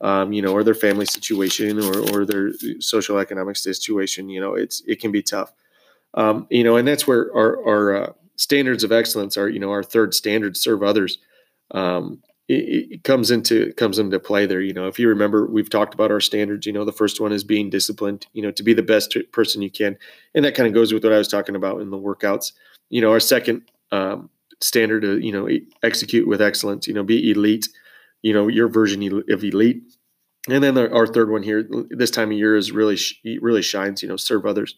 um, 0.00 0.32
you 0.32 0.40
know, 0.40 0.52
or 0.52 0.62
their 0.62 0.74
family 0.74 1.04
situation 1.04 1.78
or, 1.82 1.98
or 2.12 2.24
their 2.24 2.52
social 2.78 3.18
economic 3.18 3.56
situation. 3.56 4.28
You 4.28 4.40
know, 4.40 4.54
it's 4.54 4.82
it 4.86 5.00
can 5.00 5.12
be 5.12 5.22
tough. 5.22 5.52
Um, 6.14 6.46
you 6.50 6.64
know, 6.64 6.76
and 6.76 6.88
that's 6.88 7.06
where 7.06 7.30
our, 7.34 7.58
our 7.66 7.96
uh, 7.96 8.12
standards 8.38 8.84
of 8.84 8.92
excellence 8.92 9.36
are 9.36 9.48
you 9.48 9.58
know 9.58 9.70
our 9.70 9.82
third 9.82 10.14
standard 10.14 10.56
serve 10.56 10.82
others. 10.82 11.18
Um, 11.72 12.22
it, 12.48 12.92
it, 12.92 13.04
comes 13.04 13.30
into 13.30 13.74
comes 13.74 13.98
into 13.98 14.18
play 14.18 14.46
there 14.46 14.62
you 14.62 14.72
know. 14.72 14.86
If 14.86 14.98
you 14.98 15.08
remember 15.08 15.46
we've 15.46 15.68
talked 15.68 15.92
about 15.92 16.10
our 16.10 16.20
standards 16.20 16.64
you 16.64 16.72
know 16.72 16.86
the 16.86 16.92
first 16.92 17.20
one 17.20 17.30
is 17.30 17.44
being 17.44 17.68
disciplined 17.68 18.26
you 18.32 18.40
know 18.40 18.50
to 18.52 18.62
be 18.62 18.72
the 18.72 18.82
best 18.82 19.14
person 19.32 19.60
you 19.60 19.70
can. 19.70 19.98
And 20.34 20.44
that 20.46 20.54
kind 20.54 20.66
of 20.66 20.72
goes 20.72 20.94
with 20.94 21.04
what 21.04 21.12
i 21.12 21.18
was 21.18 21.28
talking 21.28 21.56
about 21.56 21.82
in 21.82 21.90
the 21.90 21.98
workouts. 21.98 22.52
You 22.88 23.02
know 23.02 23.10
our 23.10 23.20
second 23.20 23.70
um, 23.92 24.30
standard 24.62 25.02
to 25.02 25.18
you 25.18 25.32
know 25.32 25.48
execute 25.82 26.26
with 26.26 26.40
excellence 26.40 26.88
you 26.88 26.94
know 26.94 27.02
be 27.04 27.30
elite 27.30 27.68
you 28.22 28.32
know 28.32 28.48
your 28.48 28.68
version 28.68 29.02
of 29.30 29.44
elite. 29.44 29.82
And 30.48 30.64
then 30.64 30.78
our 30.78 31.06
third 31.06 31.30
one 31.30 31.42
here 31.42 31.68
this 31.90 32.10
time 32.10 32.30
of 32.30 32.38
year 32.38 32.56
is 32.56 32.72
really 32.72 32.96
really 33.42 33.62
shines 33.62 34.02
you 34.02 34.08
know 34.08 34.16
serve 34.16 34.46
others. 34.46 34.74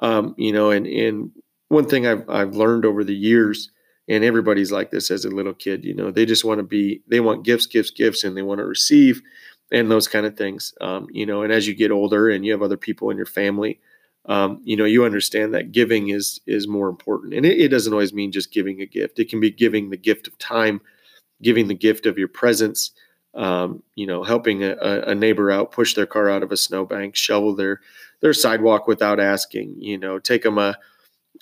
Um, 0.00 0.34
you 0.36 0.52
know 0.52 0.70
and 0.70 0.86
and 0.86 1.30
one 1.68 1.86
thing 1.86 2.06
I've 2.06 2.28
I've 2.28 2.56
learned 2.56 2.84
over 2.84 3.04
the 3.04 3.14
years, 3.14 3.70
and 4.08 4.24
everybody's 4.24 4.72
like 4.72 4.90
this 4.90 5.10
as 5.10 5.24
a 5.24 5.30
little 5.30 5.54
kid, 5.54 5.84
you 5.84 5.94
know, 5.94 6.10
they 6.10 6.26
just 6.26 6.44
want 6.44 6.58
to 6.58 6.64
be, 6.64 7.02
they 7.06 7.20
want 7.20 7.44
gifts, 7.44 7.66
gifts, 7.66 7.90
gifts, 7.90 8.24
and 8.24 8.36
they 8.36 8.42
want 8.42 8.58
to 8.58 8.64
receive, 8.64 9.20
and 9.70 9.90
those 9.90 10.08
kind 10.08 10.26
of 10.26 10.36
things, 10.36 10.74
um, 10.80 11.06
you 11.10 11.26
know. 11.26 11.42
And 11.42 11.52
as 11.52 11.68
you 11.68 11.74
get 11.74 11.90
older 11.90 12.28
and 12.28 12.44
you 12.44 12.52
have 12.52 12.62
other 12.62 12.76
people 12.76 13.10
in 13.10 13.16
your 13.16 13.26
family, 13.26 13.78
um, 14.26 14.60
you 14.64 14.76
know, 14.76 14.84
you 14.84 15.04
understand 15.04 15.54
that 15.54 15.72
giving 15.72 16.08
is 16.08 16.40
is 16.46 16.66
more 16.66 16.88
important, 16.88 17.34
and 17.34 17.44
it, 17.44 17.60
it 17.60 17.68
doesn't 17.68 17.92
always 17.92 18.14
mean 18.14 18.32
just 18.32 18.52
giving 18.52 18.80
a 18.80 18.86
gift. 18.86 19.18
It 19.18 19.28
can 19.28 19.40
be 19.40 19.50
giving 19.50 19.90
the 19.90 19.96
gift 19.96 20.26
of 20.26 20.38
time, 20.38 20.80
giving 21.42 21.68
the 21.68 21.74
gift 21.74 22.06
of 22.06 22.18
your 22.18 22.28
presence. 22.28 22.92
Um, 23.34 23.82
you 23.94 24.06
know, 24.06 24.24
helping 24.24 24.64
a, 24.64 24.74
a, 25.06 25.14
neighbor 25.14 25.50
out, 25.50 25.70
push 25.70 25.94
their 25.94 26.06
car 26.06 26.30
out 26.30 26.42
of 26.42 26.50
a 26.50 26.56
snowbank, 26.56 27.14
shovel 27.14 27.54
their 27.54 27.82
their 28.20 28.32
sidewalk 28.32 28.88
without 28.88 29.20
asking. 29.20 29.76
You 29.78 29.98
know, 29.98 30.18
take 30.18 30.42
them 30.42 30.58
a 30.58 30.76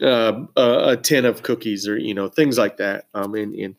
uh, 0.02 0.44
a, 0.56 0.96
tin 0.96 1.24
of 1.24 1.42
cookies 1.42 1.88
or 1.88 1.98
you 1.98 2.14
know 2.14 2.28
things 2.28 2.58
like 2.58 2.76
that 2.76 3.06
um, 3.14 3.34
and, 3.34 3.54
and 3.54 3.76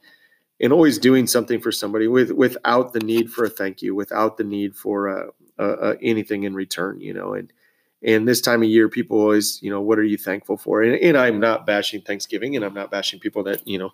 and 0.60 0.74
always 0.74 0.98
doing 0.98 1.28
something 1.28 1.60
for 1.60 1.72
somebody 1.72 2.08
with 2.08 2.32
without 2.32 2.94
the 2.94 3.00
need 3.00 3.32
for 3.32 3.46
a 3.46 3.50
thank 3.50 3.82
you 3.82 3.94
without 3.94 4.38
the 4.38 4.44
need 4.44 4.76
for 4.76 5.10
uh, 5.10 5.62
uh, 5.62 5.96
anything 6.02 6.44
in 6.44 6.54
return 6.54 7.00
you 7.00 7.14
know 7.14 7.34
and 7.34 7.52
and 8.04 8.27
this 8.27 8.42
time 8.42 8.62
of 8.62 8.70
year, 8.70 8.89
people 8.89 9.20
always, 9.20 9.60
you 9.63 9.72
know, 9.72 9.82
what 9.82 9.98
are 9.98 10.04
you 10.04 10.18
thankful 10.18 10.56
for? 10.56 10.84
And, 10.84 10.96
and, 11.01 11.18
I'm 11.18 11.39
not 11.39 11.66
bashing 11.66 12.01
Thanksgiving, 12.01 12.56
and 12.56 12.63
I'm 12.63 12.74
not 12.74 12.92
bashing 12.92 13.20
people 13.20 13.44
that, 13.46 13.68
you 13.68 13.80
know, 13.80 13.92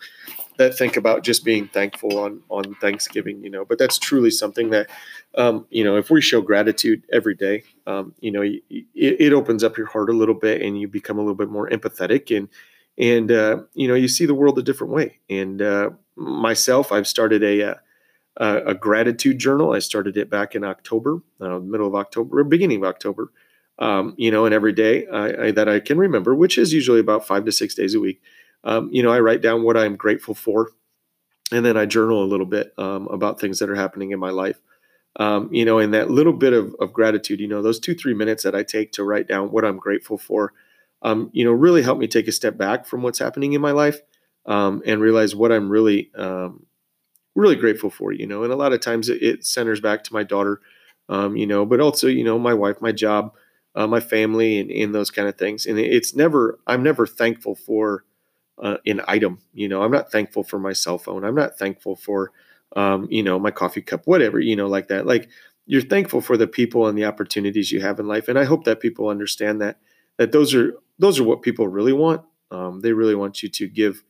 that 0.58 0.78
think 0.78 0.98
about 0.98 1.24
just 1.24 1.46
being 1.46 1.70
thankful 1.70 2.20
on 2.20 2.42
on 2.50 2.76
Thanksgiving, 2.76 3.42
you 3.42 3.50
know. 3.50 3.64
But 3.64 3.78
that's 3.78 3.98
truly 3.98 4.30
something 4.30 4.72
that, 4.72 4.90
um, 5.36 5.66
you 5.70 5.86
know, 5.86 5.96
if 5.96 6.10
we 6.10 6.20
show 6.20 6.42
gratitude 6.42 7.04
every 7.14 7.34
day, 7.34 7.64
um, 7.88 8.14
you 8.20 8.32
know, 8.32 8.42
it, 8.42 8.62
it, 8.94 9.32
opens 9.32 9.64
up 9.64 9.78
your 9.78 9.88
heart 9.88 10.10
a 10.10 10.14
little 10.14 10.36
bit, 10.36 10.62
and 10.62 10.80
you 10.80 10.90
become 10.90 11.18
a 11.18 11.22
little 11.22 11.36
bit 11.36 11.50
more 11.50 11.70
empathetic, 11.70 12.36
and 12.36 12.50
and 12.98 13.32
uh, 13.32 13.62
you 13.74 13.88
know, 13.88 13.96
you 13.96 14.10
see 14.10 14.26
the 14.26 14.36
world 14.36 14.60
a 14.60 14.64
different 14.64 14.92
way. 14.92 15.20
And 15.30 15.62
uh, 15.62 15.92
myself, 16.18 16.92
I've 16.92 17.08
started 17.08 17.42
a 17.42 17.70
uh, 17.70 17.76
a, 18.66 18.74
gratitude 18.74 19.40
journal. 19.40 19.72
I 19.72 19.80
started 19.80 20.18
it 20.18 20.30
back 20.30 20.56
in 20.56 20.66
October, 20.66 21.22
uh, 21.40 21.60
middle 21.60 21.88
of 21.88 21.96
October, 21.96 22.44
beginning 22.44 22.80
of 22.80 22.90
October 22.90 23.32
um, 23.80 24.14
you 24.18 24.32
know, 24.32 24.46
and 24.46 24.54
every 24.54 24.74
day 24.74 25.08
I, 25.08 25.46
I, 25.46 25.52
that 25.52 25.68
I 25.68 25.80
can 25.80 25.98
remember, 25.98 26.36
which 26.36 26.58
is 26.58 26.74
usually 26.74 27.00
about 27.00 27.26
five 27.26 27.46
to 27.46 27.52
six 27.52 27.76
days 27.76 27.96
a 27.96 28.00
week, 28.00 28.22
um, 28.64 28.90
you 28.92 29.04
know, 29.04 29.12
I 29.12 29.20
write 29.20 29.42
down 29.42 29.64
what 29.64 29.78
I'm 29.78 29.96
grateful 29.96 30.36
for, 30.36 30.72
and 31.52 31.66
then 31.66 31.76
I 31.76 31.86
journal 31.86 32.24
a 32.24 32.26
little 32.26 32.46
bit 32.46 32.74
um, 32.78 33.08
about 33.08 33.40
things 33.40 33.60
that 33.60 33.70
are 33.70 33.76
happening 33.76 34.12
in 34.12 34.20
my 34.20 34.30
life. 34.30 34.60
Um, 35.18 35.50
you 35.52 35.64
know, 35.64 35.78
and 35.78 35.94
that 35.94 36.10
little 36.10 36.34
bit 36.34 36.54
of, 36.54 36.76
of, 36.80 36.92
gratitude, 36.92 37.40
you 37.40 37.48
know, 37.48 37.62
those 37.62 37.80
two 37.80 37.94
three 37.94 38.16
minutes 38.16 38.42
that 38.44 38.56
I 38.56 38.64
take 38.64 38.94
to 38.94 39.04
write 39.04 39.28
down 39.28 39.52
what 39.52 39.64
I'm 39.64 39.78
grateful 39.78 40.18
for, 40.18 40.54
um, 41.04 41.30
you 41.34 41.46
know, 41.46 41.52
really 41.52 41.84
help 41.84 42.00
me 42.00 42.08
take 42.08 42.28
a 42.28 42.32
step 42.32 42.58
back 42.58 42.88
from 42.88 43.04
what's 43.04 43.20
happening 43.20 43.54
in 43.54 43.62
my 43.62 43.70
life 43.70 44.02
um, 44.48 44.82
and 44.88 45.02
realize 45.02 45.36
what 45.36 45.52
I'm 45.52 45.70
really 45.70 46.10
really 47.36 47.56
grateful 47.56 47.92
for. 47.92 48.12
You 48.12 48.26
know, 48.26 48.44
and 48.44 48.52
a 48.52 48.56
lot 48.56 48.74
of 48.74 48.80
times 48.80 49.10
it, 49.10 49.22
it 49.22 49.46
centers 49.46 49.80
back 49.80 50.04
to 50.06 50.14
my 50.14 50.24
daughter. 50.24 50.62
you 51.10 51.46
know, 51.46 51.64
but 51.64 51.80
also, 51.80 52.08
you 52.08 52.24
know, 52.24 52.40
my 52.40 52.56
wife, 52.56 52.82
my 52.82 52.92
job, 52.92 53.34
uh, 53.76 53.88
my 53.88 54.00
family, 54.00 54.60
and, 54.60 54.72
and 54.72 54.94
those 54.94 55.12
kind 55.12 55.28
of 55.28 55.38
things. 55.38 55.66
And 55.66 55.80
it's 55.80 56.16
never, 56.16 56.60
I'm 56.68 56.84
never 56.84 57.08
thankful 57.08 57.56
for 57.56 58.06
uh, 58.62 58.78
an 58.86 59.02
item. 59.08 59.40
You 59.54 59.68
know, 59.68 59.82
I'm 59.82 59.92
not 59.92 60.12
thankful 60.12 60.44
for 60.44 60.60
my 60.60 60.74
cell 60.74 60.98
phone. 60.98 61.24
I'm 61.24 61.36
not 61.36 61.58
thankful 61.58 61.96
for, 61.96 62.32
um, 62.76 63.08
you 63.10 63.24
know, 63.24 63.40
my 63.40 63.52
coffee 63.52 63.82
cup, 63.82 64.06
whatever, 64.06 64.40
you 64.40 64.56
know, 64.56 64.68
like 64.68 64.88
that. 64.90 65.06
Like 65.06 65.30
you're 65.66 65.82
thankful 65.82 66.22
for 66.22 66.38
the 66.38 66.48
people 66.48 66.88
and 66.88 66.98
the 66.98 67.06
opportunities 67.06 67.72
you 67.72 67.82
have 67.82 68.00
in 68.00 68.08
life. 68.08 68.28
And 68.28 68.38
I 68.38 68.44
hope 68.44 68.66
that 68.66 68.80
people 68.80 69.08
understand 69.08 69.62
that, 69.62 69.80
that 70.18 70.32
those 70.32 70.54
are, 70.54 70.74
those 71.00 71.20
are 71.20 71.24
what 71.24 71.42
people 71.42 71.68
really 71.68 71.94
want. 71.94 72.22
Um, 72.52 72.82
they 72.82 72.94
really 72.94 73.16
want 73.16 73.42
you 73.42 73.50
to 73.50 73.68
give, 73.68 74.04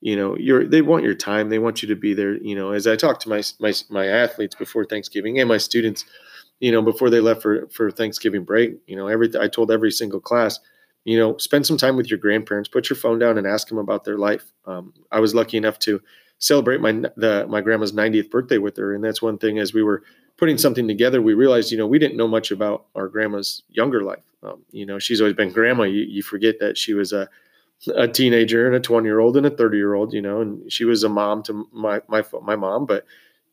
you 0.00 0.14
know, 0.14 0.36
your, 0.36 0.66
they 0.66 0.82
want 0.82 1.04
your 1.04 1.14
time. 1.14 1.48
They 1.48 1.58
want 1.58 1.80
you 1.80 1.88
to 1.88 1.96
be 1.96 2.12
there. 2.12 2.36
You 2.36 2.54
know, 2.54 2.72
as 2.72 2.86
I 2.86 2.96
talk 2.96 3.20
to 3.20 3.30
my, 3.30 3.42
my, 3.58 3.72
my 3.88 4.06
athletes 4.06 4.54
before 4.54 4.84
Thanksgiving 4.84 5.40
and 5.40 5.48
my 5.48 5.56
students, 5.56 6.04
you 6.60 6.72
know, 6.72 6.82
before 6.82 7.10
they 7.10 7.20
left 7.20 7.42
for 7.42 7.68
for 7.68 7.90
Thanksgiving 7.90 8.44
break. 8.44 8.76
You 8.86 8.96
know, 8.96 9.08
every 9.08 9.30
I 9.38 9.48
told 9.48 9.70
every 9.70 9.90
single 9.90 10.20
class, 10.20 10.58
you 11.04 11.18
know, 11.18 11.36
spend 11.38 11.66
some 11.66 11.78
time 11.78 11.96
with 11.96 12.10
your 12.10 12.18
grandparents. 12.18 12.68
Put 12.68 12.90
your 12.90 12.96
phone 12.96 13.18
down 13.18 13.38
and 13.38 13.46
ask 13.46 13.68
them 13.68 13.78
about 13.78 14.04
their 14.04 14.18
life. 14.18 14.52
Um, 14.64 14.92
I 15.10 15.20
was 15.20 15.34
lucky 15.34 15.56
enough 15.56 15.78
to 15.80 16.00
celebrate 16.38 16.80
my 16.80 16.92
the 17.16 17.46
my 17.48 17.60
grandma's 17.60 17.92
90th 17.92 18.30
birthday 18.30 18.58
with 18.58 18.76
her, 18.76 18.94
and 18.94 19.04
that's 19.04 19.22
one 19.22 19.38
thing. 19.38 19.58
As 19.58 19.74
we 19.74 19.82
were 19.82 20.02
putting 20.36 20.58
something 20.58 20.86
together, 20.86 21.22
we 21.22 21.34
realized, 21.34 21.72
you 21.72 21.78
know, 21.78 21.86
we 21.86 21.98
didn't 21.98 22.16
know 22.16 22.28
much 22.28 22.50
about 22.50 22.86
our 22.94 23.08
grandma's 23.08 23.62
younger 23.68 24.02
life. 24.02 24.24
Um, 24.42 24.64
you 24.70 24.84
know, 24.84 24.98
she's 24.98 25.20
always 25.20 25.34
been 25.34 25.50
grandma. 25.50 25.84
You, 25.84 26.02
you 26.02 26.22
forget 26.22 26.58
that 26.60 26.76
she 26.76 26.92
was 26.94 27.12
a 27.12 27.28
a 27.94 28.08
teenager 28.08 28.66
and 28.66 28.74
a 28.74 28.80
20 28.80 29.06
year 29.06 29.20
old 29.20 29.36
and 29.36 29.46
a 29.46 29.50
30 29.50 29.76
year 29.76 29.94
old, 29.94 30.12
you 30.12 30.22
know, 30.22 30.40
and 30.40 30.70
she 30.72 30.84
was 30.84 31.04
a 31.04 31.08
mom 31.08 31.42
to 31.44 31.68
my, 31.72 32.00
my, 32.08 32.24
my 32.42 32.56
mom, 32.56 32.86
but 32.86 33.04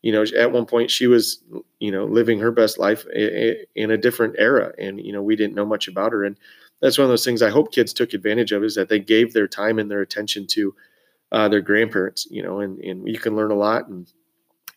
you 0.04 0.12
know, 0.12 0.22
at 0.36 0.52
one 0.52 0.66
point 0.66 0.90
she 0.90 1.06
was, 1.06 1.42
you 1.78 1.90
know, 1.90 2.04
living 2.04 2.38
her 2.38 2.50
best 2.50 2.78
life 2.78 3.06
in 3.06 3.90
a 3.90 3.96
different 3.96 4.34
era. 4.36 4.70
And, 4.78 5.00
you 5.00 5.14
know, 5.14 5.22
we 5.22 5.34
didn't 5.34 5.54
know 5.54 5.64
much 5.64 5.88
about 5.88 6.12
her. 6.12 6.24
And 6.24 6.36
that's 6.82 6.98
one 6.98 7.06
of 7.06 7.08
those 7.08 7.24
things 7.24 7.40
I 7.40 7.48
hope 7.48 7.72
kids 7.72 7.94
took 7.94 8.12
advantage 8.12 8.52
of 8.52 8.62
is 8.62 8.74
that 8.74 8.90
they 8.90 8.98
gave 8.98 9.32
their 9.32 9.48
time 9.48 9.78
and 9.78 9.90
their 9.90 10.02
attention 10.02 10.46
to 10.48 10.74
uh, 11.32 11.48
their 11.48 11.62
grandparents, 11.62 12.26
you 12.30 12.42
know, 12.42 12.60
and, 12.60 12.78
and 12.80 13.08
you 13.08 13.18
can 13.18 13.34
learn 13.34 13.50
a 13.50 13.54
lot. 13.56 13.88
And 13.88 14.06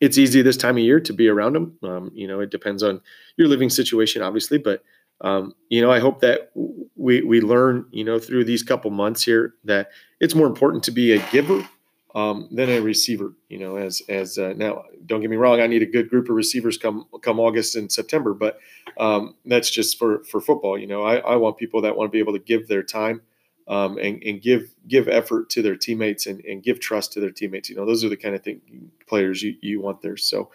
it's 0.00 0.16
easy 0.16 0.40
this 0.40 0.56
time 0.56 0.78
of 0.78 0.82
year 0.82 0.98
to 1.00 1.12
be 1.12 1.28
around 1.28 1.52
them. 1.52 1.78
Um, 1.82 2.10
you 2.14 2.26
know, 2.26 2.40
it 2.40 2.48
depends 2.48 2.82
on 2.82 3.02
your 3.36 3.48
living 3.48 3.68
situation, 3.68 4.22
obviously, 4.22 4.56
but, 4.56 4.82
um, 5.20 5.52
you 5.68 5.82
know, 5.82 5.90
I 5.90 5.98
hope 5.98 6.20
that 6.20 6.52
we, 6.96 7.20
we 7.20 7.42
learn, 7.42 7.84
you 7.90 8.02
know, 8.02 8.18
through 8.18 8.44
these 8.44 8.62
couple 8.62 8.90
months 8.90 9.24
here 9.24 9.52
that 9.64 9.90
it's 10.20 10.34
more 10.34 10.46
important 10.46 10.84
to 10.84 10.90
be 10.90 11.12
a 11.12 11.30
giver 11.30 11.68
um, 12.14 12.48
than 12.50 12.70
a 12.70 12.80
receiver. 12.80 13.34
You 13.48 13.58
know, 13.58 13.76
as 13.76 14.02
as 14.08 14.38
uh, 14.38 14.54
now, 14.56 14.84
don't 15.06 15.20
get 15.20 15.30
me 15.30 15.36
wrong, 15.36 15.60
I 15.60 15.66
need 15.66 15.82
a 15.82 15.86
good 15.86 16.08
group 16.08 16.28
of 16.28 16.36
receivers 16.36 16.78
come 16.78 17.06
come 17.22 17.40
August 17.40 17.76
and 17.76 17.90
September, 17.90 18.34
but 18.34 18.58
um, 18.98 19.34
that's 19.44 19.70
just 19.70 19.98
for 19.98 20.24
for 20.24 20.40
football. 20.40 20.78
You 20.78 20.86
know, 20.86 21.02
I, 21.02 21.16
I 21.16 21.36
want 21.36 21.58
people 21.58 21.82
that 21.82 21.96
want 21.96 22.08
to 22.08 22.12
be 22.12 22.20
able 22.20 22.32
to 22.34 22.38
give 22.38 22.68
their 22.68 22.82
time 22.82 23.22
um, 23.68 23.98
and, 23.98 24.22
and 24.24 24.40
give 24.40 24.74
give 24.88 25.08
effort 25.08 25.50
to 25.50 25.62
their 25.62 25.76
teammates 25.76 26.26
and, 26.26 26.42
and 26.44 26.62
give 26.62 26.80
trust 26.80 27.12
to 27.12 27.20
their 27.20 27.30
teammates. 27.30 27.68
You 27.68 27.76
know, 27.76 27.86
those 27.86 28.02
are 28.02 28.08
the 28.08 28.16
kind 28.16 28.34
of 28.34 28.42
thing 28.42 28.90
players 29.06 29.42
you, 29.42 29.56
you 29.60 29.80
want 29.80 30.00
there. 30.00 30.16
So, 30.16 30.50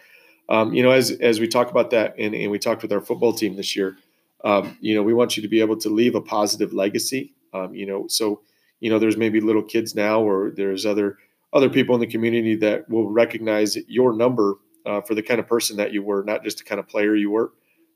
um, 0.50 0.74
you 0.74 0.82
know, 0.82 0.92
as 0.92 1.12
as 1.12 1.40
we 1.40 1.48
talk 1.48 1.70
about 1.70 1.92
that, 1.92 2.16
and, 2.18 2.34
and 2.34 2.52
we 2.52 2.60
talked 2.60 2.82
with 2.82 2.92
our 2.92 3.02
football 3.02 3.34
team 3.34 3.56
this 3.56 3.76
year, 3.76 3.98
um, 4.44 4.78
you 4.82 4.96
know, 4.96 5.04
we 5.04 5.14
want 5.14 5.38
you 5.38 5.44
to 5.44 5.50
be 5.50 5.62
able 5.62 5.78
to 5.78 5.90
leave 5.90 6.16
a 6.16 6.22
positive 6.22 6.74
legacy. 6.74 7.34
Um, 7.54 7.76
you 7.76 7.86
know, 7.86 8.08
so 8.08 8.42
you 8.80 8.90
know, 8.90 9.00
there's 9.00 9.16
maybe 9.16 9.40
little 9.40 9.64
kids 9.64 9.96
now, 9.96 10.22
or 10.22 10.52
there's 10.52 10.86
other 10.86 11.18
other 11.54 11.70
people 11.70 11.96
in 11.96 12.02
the 12.02 12.08
community 12.08 12.56
that 12.56 12.90
will 12.90 13.10
recognize 13.10 13.78
your 13.88 14.14
number 14.14 14.56
uh, 14.86 15.02
for 15.02 15.16
the 15.16 15.22
kind 15.22 15.40
of 15.40 15.48
person 15.48 15.78
that 15.78 15.94
you 15.94 16.04
were, 16.04 16.24
not 16.24 16.44
just 16.44 16.58
the 16.58 16.64
kind 16.64 16.80
of 16.80 16.88
player 16.88 17.16
you 17.16 17.32
were. 17.32 17.54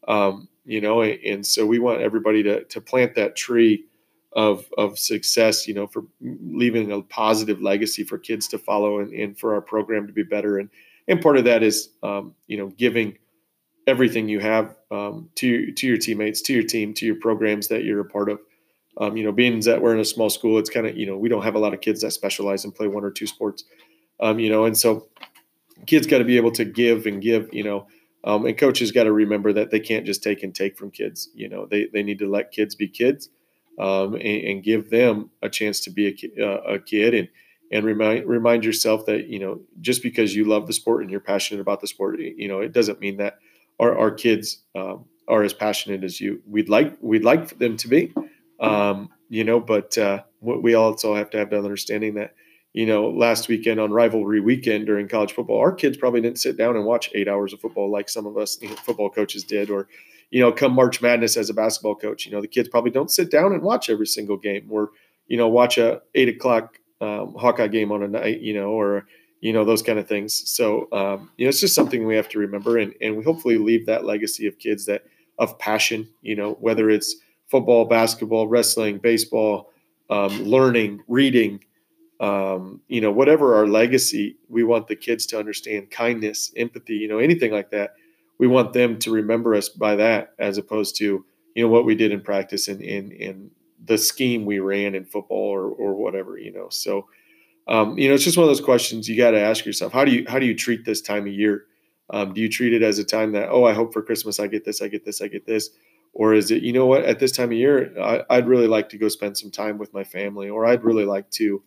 Um, 0.08 0.48
you 0.64 0.80
know, 0.80 1.02
and, 1.02 1.46
so 1.46 1.66
we 1.66 1.80
want 1.80 2.02
everybody 2.02 2.44
to 2.44 2.64
to 2.66 2.82
plant 2.82 3.16
that 3.16 3.36
tree 3.36 3.86
of 4.34 4.66
of 4.78 5.00
success. 5.00 5.68
You 5.68 5.74
know, 5.74 5.88
for 5.88 6.04
leaving 6.22 6.92
a 6.92 7.02
positive 7.02 7.62
legacy 7.62 8.04
for 8.04 8.18
kids 8.18 8.48
to 8.50 8.58
follow, 8.58 9.00
and, 9.00 9.12
and 9.14 9.38
for 9.38 9.56
our 9.56 9.62
program 9.62 10.08
to 10.08 10.14
be 10.14 10.24
better. 10.24 10.60
And 10.60 10.70
and 11.08 11.22
part 11.22 11.38
of 11.38 11.46
that 11.46 11.64
is, 11.64 11.90
um, 12.04 12.36
you 12.48 12.58
know, 12.58 12.68
giving 12.68 13.18
everything 13.88 14.28
you 14.28 14.40
have 14.40 14.76
um, 14.92 15.30
to 15.36 15.72
to 15.72 15.88
your 15.88 15.98
teammates, 15.98 16.42
to 16.44 16.54
your 16.54 16.64
team, 16.64 16.94
to 16.96 17.06
your 17.06 17.16
programs 17.16 17.70
that 17.70 17.84
you're 17.84 18.02
a 18.02 18.06
part 18.06 18.30
of. 18.30 18.40
Um, 19.00 19.16
you 19.16 19.24
know, 19.24 19.32
being 19.32 19.60
that 19.62 19.82
we're 19.82 19.94
in 19.94 20.00
a 20.00 20.06
small 20.06 20.30
school, 20.30 20.58
it's 20.58 20.70
kind 20.70 20.88
of 20.88 20.98
you 20.98 21.06
know 21.06 21.18
we 21.18 21.30
don't 21.30 21.44
have 21.44 21.56
a 21.56 21.60
lot 21.60 21.74
of 21.74 21.82
kids 21.82 22.02
that 22.02 22.12
specialize 22.12 22.64
and 22.64 22.74
play 22.74 22.88
one 22.88 23.04
or 23.04 23.12
two 23.12 23.28
sports. 23.28 23.64
Um, 24.20 24.40
you 24.40 24.50
know, 24.50 24.66
and 24.66 24.78
so 24.78 25.08
kids 25.86 26.08
got 26.08 26.18
to 26.18 26.24
be 26.24 26.38
able 26.38 26.52
to 26.54 26.66
give 26.66 27.06
and 27.06 27.22
give. 27.22 27.50
You 27.54 27.64
know, 27.64 27.88
um, 28.24 28.46
and 28.46 28.58
coaches 28.58 28.92
got 28.92 29.04
to 29.04 29.12
remember 29.12 29.54
that 29.54 29.72
they 29.72 29.80
can't 29.80 30.06
just 30.06 30.24
take 30.24 30.44
and 30.44 30.54
take 30.54 30.78
from 30.78 30.92
kids. 30.92 31.30
You 31.36 31.50
know, 31.50 31.66
they 31.66 31.88
they 31.94 32.04
need 32.04 32.20
to 32.20 32.30
let 32.30 32.52
kids 32.52 32.76
be 32.76 32.88
kids 32.88 33.30
um, 33.80 34.16
and, 34.16 34.44
and, 34.44 34.64
give 34.64 34.90
them 34.90 35.30
a 35.42 35.50
chance 35.50 35.80
to 35.82 35.92
be 35.92 36.08
a, 36.38 36.46
uh, 36.46 36.74
a 36.74 36.80
kid 36.80 37.14
and 37.14 37.28
and 37.72 37.86
remind 37.86 38.26
remind 38.26 38.64
yourself 38.64 39.06
that 39.06 39.28
you 39.28 39.40
know 39.40 39.62
just 39.82 40.02
because 40.02 40.36
you 40.36 40.46
love 40.46 40.68
the 40.68 40.74
sport 40.74 41.02
and 41.02 41.12
you're 41.12 41.20
passionate 41.20 41.62
about 41.62 41.82
the 41.82 41.88
sport, 41.88 42.20
you 42.20 42.48
know, 42.48 42.60
it 42.60 42.72
doesn't 42.72 43.00
mean 43.00 43.18
that 43.18 43.38
our 43.80 43.98
our 43.98 44.12
kids 44.12 44.64
um, 44.76 45.06
are 45.28 45.44
as 45.44 45.54
passionate 45.54 46.04
as 46.04 46.20
you. 46.20 46.42
We'd 46.48 46.70
like 46.70 46.98
we'd 47.02 47.24
like 47.24 47.60
them 47.60 47.78
to 47.78 47.88
be. 47.88 48.14
Um, 48.60 49.10
you 49.30 49.44
know, 49.44 49.60
but 49.60 49.98
uh, 49.98 50.24
we 50.42 50.74
also 50.74 51.16
have 51.16 51.30
to 51.32 51.38
have 51.38 51.50
the 51.50 51.58
understanding 51.58 52.16
that, 52.16 52.34
you 52.74 52.86
know, 52.86 53.10
last 53.10 53.48
weekend 53.48 53.80
on 53.80 53.92
rivalry 53.92 54.40
weekend 54.40 54.86
during 54.86 55.08
college 55.08 55.34
football, 55.34 55.60
our 55.60 55.74
kids 55.74 55.98
probably 55.98 56.22
didn't 56.22 56.40
sit 56.40 56.58
down 56.58 56.76
and 56.76 56.86
watch 56.86 57.10
eight 57.14 57.28
hours 57.28 57.54
of 57.54 57.60
football 57.60 57.92
like 57.92 58.10
some 58.10 58.26
of 58.26 58.38
us 58.38 58.62
you 58.62 58.70
know, 58.70 58.76
football 58.76 59.10
coaches 59.10 59.44
did, 59.44 59.70
or, 59.70 59.88
you 60.32 60.40
know, 60.40 60.52
come 60.52 60.74
March 60.74 61.02
Madness 61.02 61.38
as 61.38 61.50
a 61.50 61.54
basketball 61.54 61.96
coach, 61.96 62.26
you 62.26 62.32
know, 62.32 62.42
the 62.42 62.48
kids 62.48 62.70
probably 62.70 62.92
don't 62.92 63.12
sit 63.12 63.32
down 63.32 63.54
and 63.54 63.62
watch 63.62 63.90
every 63.90 64.08
single 64.08 64.38
game, 64.38 64.68
or, 64.70 64.92
you 65.28 65.38
know, 65.38 65.48
watch 65.48 65.78
a 65.78 66.02
eight 66.16 66.30
o'clock 66.30 66.78
um, 67.02 67.36
Hawkeye 67.38 67.68
game 67.68 67.92
on 67.92 68.04
a 68.04 68.08
night, 68.08 68.42
you 68.42 68.54
know, 68.54 68.70
or 68.70 69.06
you 69.42 69.54
know 69.54 69.66
those 69.66 69.82
kind 69.84 70.00
of 70.00 70.08
things. 70.08 70.50
So 70.50 70.88
um, 70.92 71.30
you 71.38 71.46
know, 71.46 71.50
it's 71.50 71.62
just 71.62 71.76
something 71.76 72.06
we 72.06 72.16
have 72.16 72.30
to 72.30 72.40
remember, 72.40 72.78
and 72.78 72.94
and 73.02 73.18
we 73.18 73.24
hopefully 73.24 73.58
leave 73.58 73.86
that 73.86 74.06
legacy 74.06 74.48
of 74.48 74.58
kids 74.60 74.86
that 74.86 75.04
of 75.38 75.58
passion. 75.60 76.10
You 76.22 76.36
know, 76.36 76.54
whether 76.60 76.90
it's 76.90 77.16
football, 77.48 77.86
basketball, 77.86 78.48
wrestling, 78.48 78.98
baseball, 78.98 79.72
um, 80.10 80.44
learning, 80.44 81.02
reading, 81.08 81.64
um, 82.20 82.82
you 82.88 83.02
know, 83.02 83.12
whatever 83.12 83.56
our 83.56 83.68
legacy, 83.68 84.38
we 84.50 84.64
want 84.64 84.88
the 84.88 84.96
kids 84.96 85.26
to 85.28 85.40
understand 85.40 85.90
kindness, 85.92 86.52
empathy, 86.58 86.96
you 86.96 87.08
know, 87.08 87.20
anything 87.20 87.52
like 87.52 87.70
that. 87.72 87.96
We 88.40 88.48
want 88.48 88.74
them 88.74 88.98
to 89.00 89.12
remember 89.12 89.56
us 89.56 89.70
by 89.70 89.96
that 89.96 90.34
as 90.40 90.58
opposed 90.58 90.96
to, 90.98 91.26
you 91.56 91.64
know, 91.64 91.70
what 91.70 91.86
we 91.86 91.96
did 91.96 92.12
in 92.12 92.22
practice 92.22 92.68
and 92.68 92.82
in, 92.82 93.12
in 93.12 93.52
the 93.86 93.98
scheme 93.98 94.46
we 94.46 94.60
ran 94.60 94.96
in 94.96 95.06
football 95.06 95.50
or, 95.50 95.70
or 95.70 95.96
whatever, 95.96 96.38
you 96.38 96.52
know. 96.52 96.70
So, 96.70 97.08
um, 97.68 97.98
you 97.98 98.08
know, 98.08 98.16
it's 98.16 98.24
just 98.24 98.38
one 98.38 98.44
of 98.44 98.50
those 98.50 98.62
questions 98.62 99.08
you 99.08 99.18
got 99.18 99.32
to 99.32 99.42
ask 99.42 99.66
yourself. 99.66 99.92
How 99.92 100.06
do 100.06 100.12
you, 100.12 100.26
how 100.28 100.40
do 100.40 100.46
you 100.46 100.56
treat 100.56 100.86
this 100.86 101.02
time 101.02 101.28
of 101.28 101.34
year? 101.34 101.66
Um, 102.10 102.34
do 102.34 102.42
you 102.42 102.50
treat 102.50 102.74
it 102.74 102.82
as 102.82 103.00
a 103.00 103.04
time 103.04 103.32
that, 103.34 103.50
oh, 103.50 103.66
I 103.66 103.74
hope 103.74 103.92
for 103.94 104.02
Christmas 104.02 104.40
I 104.40 104.48
get 104.48 104.64
this, 104.64 104.82
I 104.82 104.88
get 104.88 105.04
this, 105.04 105.22
I 105.22 105.28
get 105.28 105.46
this? 105.46 105.72
Or 106.18 106.34
is 106.34 106.50
it 106.52 106.64
you 106.64 106.74
know 106.74 106.86
what 106.86 107.06
at 107.06 107.20
this 107.20 107.32
time 107.32 107.50
of 107.50 107.58
year 107.58 107.94
I, 108.30 108.38
would 108.38 108.48
really 108.48 108.68
like 108.68 108.90
to 108.90 108.98
go 108.98 109.08
spend 109.08 109.38
some 109.38 109.52
time 109.52 109.78
with 109.78 109.94
my 109.94 110.04
family 110.04 110.50
or 110.50 110.66
i'd 110.66 110.84
really 110.84 111.06
like 111.06 111.30
to 111.32 111.62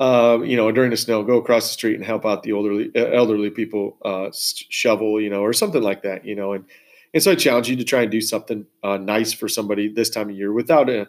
um, 0.00 0.44
you 0.44 0.56
know 0.56 0.72
during 0.72 0.90
the 0.90 0.96
snow 0.96 1.22
go 1.22 1.36
across 1.36 1.68
the 1.68 1.74
street 1.74 1.94
and 1.94 2.04
help 2.04 2.24
out 2.26 2.42
the 2.42 2.50
elderly 2.50 2.90
elderly 2.96 3.50
people 3.50 3.98
uh, 4.04 4.30
shovel 4.34 5.20
you 5.20 5.30
know 5.30 5.42
or 5.42 5.52
something 5.52 5.82
like 5.82 6.02
that 6.02 6.24
you 6.24 6.34
know 6.34 6.54
and 6.54 6.64
And 7.14 7.22
so 7.22 7.32
I 7.32 7.34
challenge 7.34 7.68
you 7.68 7.76
to 7.76 7.84
try 7.84 8.02
and 8.02 8.10
do 8.10 8.20
something 8.20 8.66
uh, 8.82 8.96
nice 8.96 9.32
for 9.32 9.48
somebody 9.48 9.92
this 9.92 10.10
time 10.10 10.30
of 10.30 10.36
year 10.36 10.52
without 10.52 10.88
a 10.88 11.08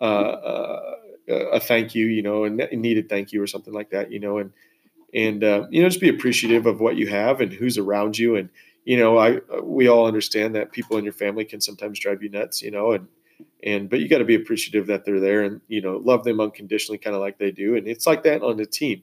uh, 0.00 0.04
uh 0.04 0.80
a 1.28 1.60
thank 1.60 1.94
you, 1.94 2.06
you 2.06 2.22
know, 2.22 2.44
a 2.44 2.50
needed 2.50 3.08
thank 3.08 3.32
you 3.32 3.40
or 3.40 3.46
something 3.46 3.72
like 3.72 3.90
that, 3.90 4.10
you 4.10 4.18
know, 4.18 4.38
and 4.38 4.52
and 5.14 5.44
uh, 5.44 5.66
you 5.70 5.82
know 5.82 5.88
just 5.88 6.00
be 6.00 6.08
appreciative 6.08 6.66
of 6.66 6.80
what 6.80 6.96
you 6.96 7.06
have 7.06 7.40
and 7.40 7.52
who's 7.52 7.78
around 7.78 8.18
you, 8.18 8.34
and 8.34 8.48
you 8.84 8.96
know, 8.96 9.18
I 9.18 9.40
we 9.62 9.88
all 9.88 10.06
understand 10.06 10.54
that 10.54 10.72
people 10.72 10.96
in 10.96 11.04
your 11.04 11.12
family 11.12 11.44
can 11.44 11.60
sometimes 11.60 12.00
drive 12.00 12.22
you 12.22 12.28
nuts, 12.28 12.62
you 12.62 12.70
know, 12.70 12.92
and 12.92 13.08
and 13.62 13.88
but 13.88 14.00
you 14.00 14.08
got 14.08 14.18
to 14.18 14.24
be 14.24 14.34
appreciative 14.34 14.86
that 14.88 15.04
they're 15.04 15.20
there 15.20 15.42
and 15.42 15.60
you 15.68 15.80
know 15.80 15.98
love 15.98 16.24
them 16.24 16.40
unconditionally, 16.40 16.98
kind 16.98 17.14
of 17.14 17.22
like 17.22 17.38
they 17.38 17.50
do, 17.50 17.76
and 17.76 17.86
it's 17.86 18.06
like 18.06 18.22
that 18.24 18.42
on 18.42 18.56
the 18.56 18.66
team. 18.66 19.02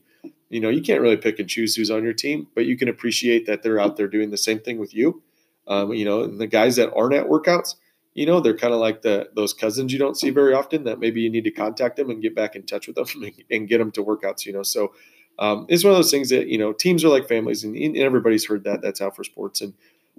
You 0.50 0.60
know, 0.60 0.70
you 0.70 0.82
can't 0.82 1.02
really 1.02 1.18
pick 1.18 1.40
and 1.40 1.48
choose 1.48 1.76
who's 1.76 1.92
on 1.92 2.04
your 2.04 2.14
team, 2.14 2.48
but 2.56 2.66
you 2.66 2.76
can 2.76 2.90
appreciate 2.90 3.46
that 3.46 3.62
they're 3.62 3.80
out 3.80 3.98
there 3.98 4.08
doing 4.08 4.32
the 4.32 4.38
same 4.38 4.60
thing 4.60 4.80
with 4.80 4.96
you. 4.96 5.22
Um, 5.68 5.94
you 5.94 6.04
know, 6.04 6.24
and 6.24 6.42
the 6.42 6.48
guys 6.48 6.76
that 6.78 6.92
aren't 6.96 7.14
at 7.14 7.28
workouts, 7.28 7.76
you 8.16 8.26
know, 8.26 8.40
they're 8.40 8.58
kind 8.58 8.74
of 8.74 8.80
like 8.80 9.04
the 9.04 9.30
those 9.36 9.54
cousins 9.54 9.94
you 9.94 10.00
don't 10.00 10.18
see 10.18 10.32
very 10.32 10.54
often. 10.54 10.84
That 10.84 11.00
maybe 11.00 11.22
you 11.22 11.30
need 11.30 11.44
to 11.46 11.52
contact 11.52 11.96
them 11.96 12.10
and 12.10 12.22
get 12.22 12.36
back 12.36 12.56
in 12.56 12.64
touch 12.64 12.88
with 12.88 12.96
them 12.96 13.06
and 13.52 13.68
get 13.68 13.78
them 13.78 13.92
to 13.92 14.04
workouts. 14.04 14.46
You 14.46 14.54
know, 14.54 14.64
so 14.64 14.92
um, 15.40 15.66
it's 15.70 15.84
one 15.84 15.92
of 15.92 15.98
those 15.98 16.12
things 16.12 16.30
that 16.30 16.48
you 16.48 16.58
know 16.58 16.74
teams 16.74 17.04
are 17.04 17.10
like 17.10 17.28
families, 17.28 17.64
and, 17.64 17.76
and 17.76 17.98
everybody's 17.98 18.46
heard 18.46 18.66
that. 18.66 18.82
That's 18.82 19.00
how 19.00 19.10
for 19.10 19.24
sports, 19.24 19.62
and 19.62 19.74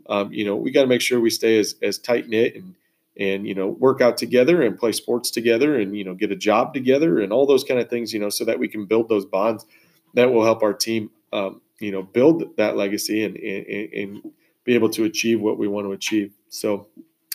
um, 0.08 0.32
you 0.32 0.44
know 0.44 0.56
we 0.56 0.70
got 0.70 0.82
to 0.82 0.88
make 0.88 1.02
sure 1.02 1.20
we 1.20 1.30
stay 1.30 1.58
as 1.58 1.76
as 1.82 1.98
tight 1.98 2.28
knit 2.28 2.56
and 2.56 2.74
and 3.18 3.46
you 3.46 3.54
know 3.54 3.68
work 3.68 4.00
out 4.00 4.16
together 4.16 4.62
and 4.62 4.78
play 4.78 4.92
sports 4.92 5.30
together 5.30 5.78
and 5.78 5.96
you 5.96 6.04
know 6.04 6.14
get 6.14 6.32
a 6.32 6.36
job 6.36 6.72
together 6.72 7.20
and 7.20 7.32
all 7.32 7.46
those 7.46 7.64
kind 7.64 7.78
of 7.78 7.88
things. 7.88 8.12
You 8.12 8.18
know, 8.18 8.30
so 8.30 8.44
that 8.46 8.58
we 8.58 8.66
can 8.66 8.86
build 8.86 9.08
those 9.08 9.26
bonds 9.26 9.66
that 10.14 10.32
will 10.32 10.44
help 10.44 10.62
our 10.62 10.72
team. 10.72 11.10
Um, 11.32 11.60
you 11.80 11.90
know, 11.90 12.02
build 12.02 12.56
that 12.56 12.76
legacy 12.76 13.24
and, 13.24 13.36
and, 13.36 13.92
and 13.92 14.32
be 14.64 14.74
able 14.74 14.90
to 14.90 15.04
achieve 15.04 15.40
what 15.40 15.58
we 15.58 15.66
want 15.66 15.86
to 15.86 15.92
achieve. 15.92 16.32
So 16.50 16.86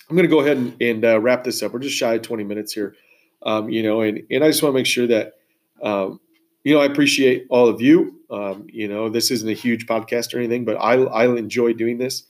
I'm 0.10 0.16
going 0.16 0.28
to 0.28 0.34
go 0.34 0.40
ahead 0.40 0.58
and, 0.58 0.82
and 0.82 1.04
uh, 1.04 1.20
wrap 1.20 1.44
this 1.44 1.62
up. 1.64 1.74
We're 1.74 1.80
just 1.80 1.98
shy 1.98 2.14
of 2.14 2.22
20 2.22 2.44
minutes 2.44 2.74
here, 2.74 2.96
um, 3.44 3.70
you 3.70 3.82
know, 3.82 4.02
and, 4.02 4.22
and 4.30 4.44
I 4.44 4.48
just 4.48 4.62
want 4.62 4.74
to 4.74 4.78
make 4.78 4.86
sure 4.86 5.08
that, 5.08 5.34
um, 5.82 6.20
you 6.66 6.74
know, 6.74 6.82
I 6.82 6.86
appreciate 6.86 7.46
all 7.50 7.70
of 7.70 7.80
you. 7.80 8.20
Um, 8.32 8.68
you 8.74 8.88
know, 8.88 9.08
this 9.08 9.32
isn't 9.32 9.48
a 9.48 9.54
huge 9.54 9.86
podcast 9.86 10.34
or 10.34 10.40
anything, 10.40 10.66
but 10.66 10.78
I, 10.78 10.96
I 10.96 11.28
enjoy 11.38 11.74
doing 11.74 12.00
this, 12.00 12.24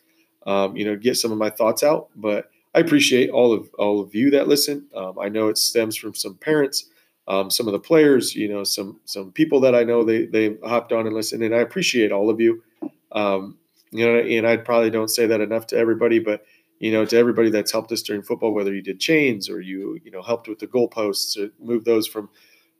um, 0.45 0.75
you 0.77 0.85
know, 0.85 0.97
get 0.97 1.15
some 1.17 1.31
of 1.31 1.37
my 1.37 1.49
thoughts 1.49 1.83
out. 1.83 2.09
But 2.17 2.51
I 2.75 2.79
appreciate 2.79 3.29
all 3.31 3.53
of 3.53 3.69
all 3.79 4.01
of 4.01 4.13
you 4.13 4.29
that 4.31 4.49
listen. 4.49 4.87
Um, 4.93 5.17
I 5.19 5.29
know 5.29 5.47
it 5.47 5.57
stems 5.57 5.95
from 5.95 6.13
some 6.13 6.35
parents, 6.35 6.89
um, 7.29 7.49
some 7.49 7.67
of 7.67 7.73
the 7.73 7.79
players, 7.79 8.35
you 8.35 8.49
know, 8.49 8.65
some 8.65 8.99
some 9.05 9.31
people 9.31 9.61
that 9.61 9.73
I 9.73 9.83
know 9.85 10.03
they 10.03 10.25
they 10.25 10.57
hopped 10.65 10.91
on 10.91 11.07
and 11.07 11.15
listened, 11.15 11.41
and 11.41 11.55
I 11.55 11.59
appreciate 11.59 12.11
all 12.11 12.29
of 12.29 12.41
you. 12.41 12.61
you 13.91 14.05
know, 14.05 14.19
and 14.19 14.47
I 14.47 14.57
probably 14.57 14.89
don't 14.89 15.09
say 15.09 15.25
that 15.27 15.41
enough 15.41 15.67
to 15.67 15.77
everybody, 15.77 16.19
but 16.19 16.45
you 16.79 16.91
know, 16.91 17.05
to 17.05 17.17
everybody 17.17 17.49
that's 17.49 17.71
helped 17.71 17.91
us 17.93 18.01
during 18.01 18.21
football, 18.21 18.53
whether 18.53 18.73
you 18.73 18.81
did 18.81 18.99
chains 18.99 19.49
or 19.49 19.61
you, 19.61 19.97
you 20.03 20.11
know, 20.11 20.21
helped 20.21 20.49
with 20.49 20.59
the 20.59 20.67
goalposts 20.67 21.37
or 21.37 21.49
move 21.59 21.85
those 21.85 22.05
from 22.07 22.29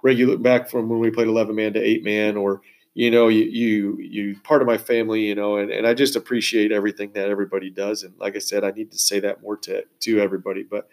regular 0.04 0.38
back 0.38 0.70
from 0.70 0.90
when 0.90 1.00
we 1.00 1.12
played 1.12 1.28
11 1.28 1.56
man 1.56 1.74
to 1.74 1.82
eight 1.82 2.04
man, 2.04 2.38
or, 2.38 2.62
you 2.94 3.12
know, 3.12 3.28
you, 3.28 3.44
you, 3.44 3.98
you 4.00 4.40
part 4.44 4.62
of 4.62 4.68
my 4.68 4.78
family, 4.78 5.22
you 5.22 5.36
know, 5.36 5.58
and, 5.58 5.72
and 5.72 5.88
I 5.88 5.94
just 5.94 6.16
appreciate 6.16 6.72
everything 6.72 7.12
that 7.14 7.30
everybody 7.30 7.70
does. 7.70 8.04
And 8.04 8.14
like 8.20 8.36
I 8.36 8.40
said, 8.40 8.64
I 8.64 8.72
need 8.72 8.92
to 8.92 8.98
say 8.98 9.20
that 9.22 9.42
more 9.42 9.58
to, 9.58 9.84
to 10.02 10.20
everybody, 10.20 10.64
but, 10.64 10.88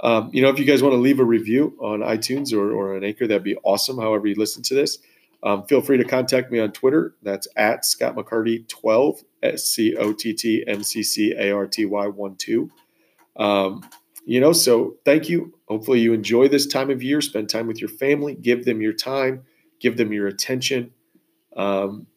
um, 0.00 0.30
you 0.32 0.42
know, 0.42 0.50
if 0.50 0.58
you 0.58 0.64
guys 0.64 0.82
want 0.82 0.92
to 0.92 0.98
leave 0.98 1.20
a 1.20 1.24
review 1.24 1.74
on 1.80 2.00
iTunes 2.00 2.52
or, 2.52 2.70
or 2.72 2.96
an 2.96 3.04
Anchor, 3.04 3.26
that'd 3.26 3.42
be 3.42 3.56
awesome. 3.64 3.98
However 3.98 4.26
you 4.26 4.34
listen 4.34 4.62
to 4.64 4.74
this, 4.74 4.98
um, 5.42 5.64
feel 5.66 5.80
free 5.80 5.96
to 5.96 6.04
contact 6.04 6.50
me 6.50 6.58
on 6.58 6.72
Twitter. 6.72 7.14
That's 7.22 7.48
at 7.56 7.84
Scott 7.84 8.16
McCarty 8.16 8.66
12, 8.68 9.22
S 9.42 9.64
C 9.64 9.96
O 9.96 10.12
T 10.12 10.32
T 10.32 10.64
M 10.66 10.82
C 10.82 11.02
C 11.02 11.34
A 11.38 11.52
R 11.52 11.66
T 11.66 11.84
Y 11.84 12.06
1 12.06 12.36
2. 12.36 12.70
Um, 13.36 13.88
you 14.26 14.40
know, 14.40 14.52
so 14.52 14.96
thank 15.04 15.28
you. 15.28 15.54
Hopefully, 15.68 16.00
you 16.00 16.12
enjoy 16.12 16.48
this 16.48 16.66
time 16.66 16.90
of 16.90 17.00
year. 17.00 17.20
Spend 17.20 17.48
time 17.48 17.68
with 17.68 17.80
your 17.80 17.88
family. 17.88 18.34
Give 18.34 18.64
them 18.64 18.82
your 18.82 18.92
time. 18.92 19.44
Give 19.80 19.96
them 19.96 20.12
your 20.12 20.26
attention. 20.26 20.90
Um, 21.56 22.08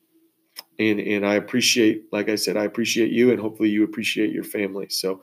and 0.79 0.99
and 0.99 1.25
I 1.25 1.35
appreciate, 1.35 2.11
like 2.11 2.27
I 2.27 2.35
said, 2.35 2.57
I 2.57 2.63
appreciate 2.63 3.11
you, 3.11 3.29
and 3.31 3.39
hopefully, 3.39 3.69
you 3.69 3.83
appreciate 3.83 4.31
your 4.31 4.43
family. 4.43 4.89
So 4.89 5.21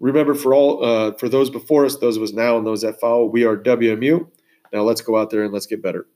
remember, 0.00 0.34
for 0.34 0.54
all 0.54 0.84
uh, 0.84 1.12
for 1.12 1.28
those 1.28 1.50
before 1.50 1.86
us, 1.86 1.96
those 1.96 2.16
of 2.16 2.22
us 2.24 2.32
now, 2.32 2.58
and 2.58 2.66
those 2.66 2.82
that 2.82 2.98
follow, 2.98 3.24
we 3.24 3.44
are 3.44 3.56
WMU. 3.56 4.28
Now 4.72 4.82
let's 4.82 5.00
go 5.00 5.16
out 5.16 5.30
there 5.30 5.44
and 5.44 5.52
let's 5.52 5.66
get 5.66 5.82
better. 5.82 6.06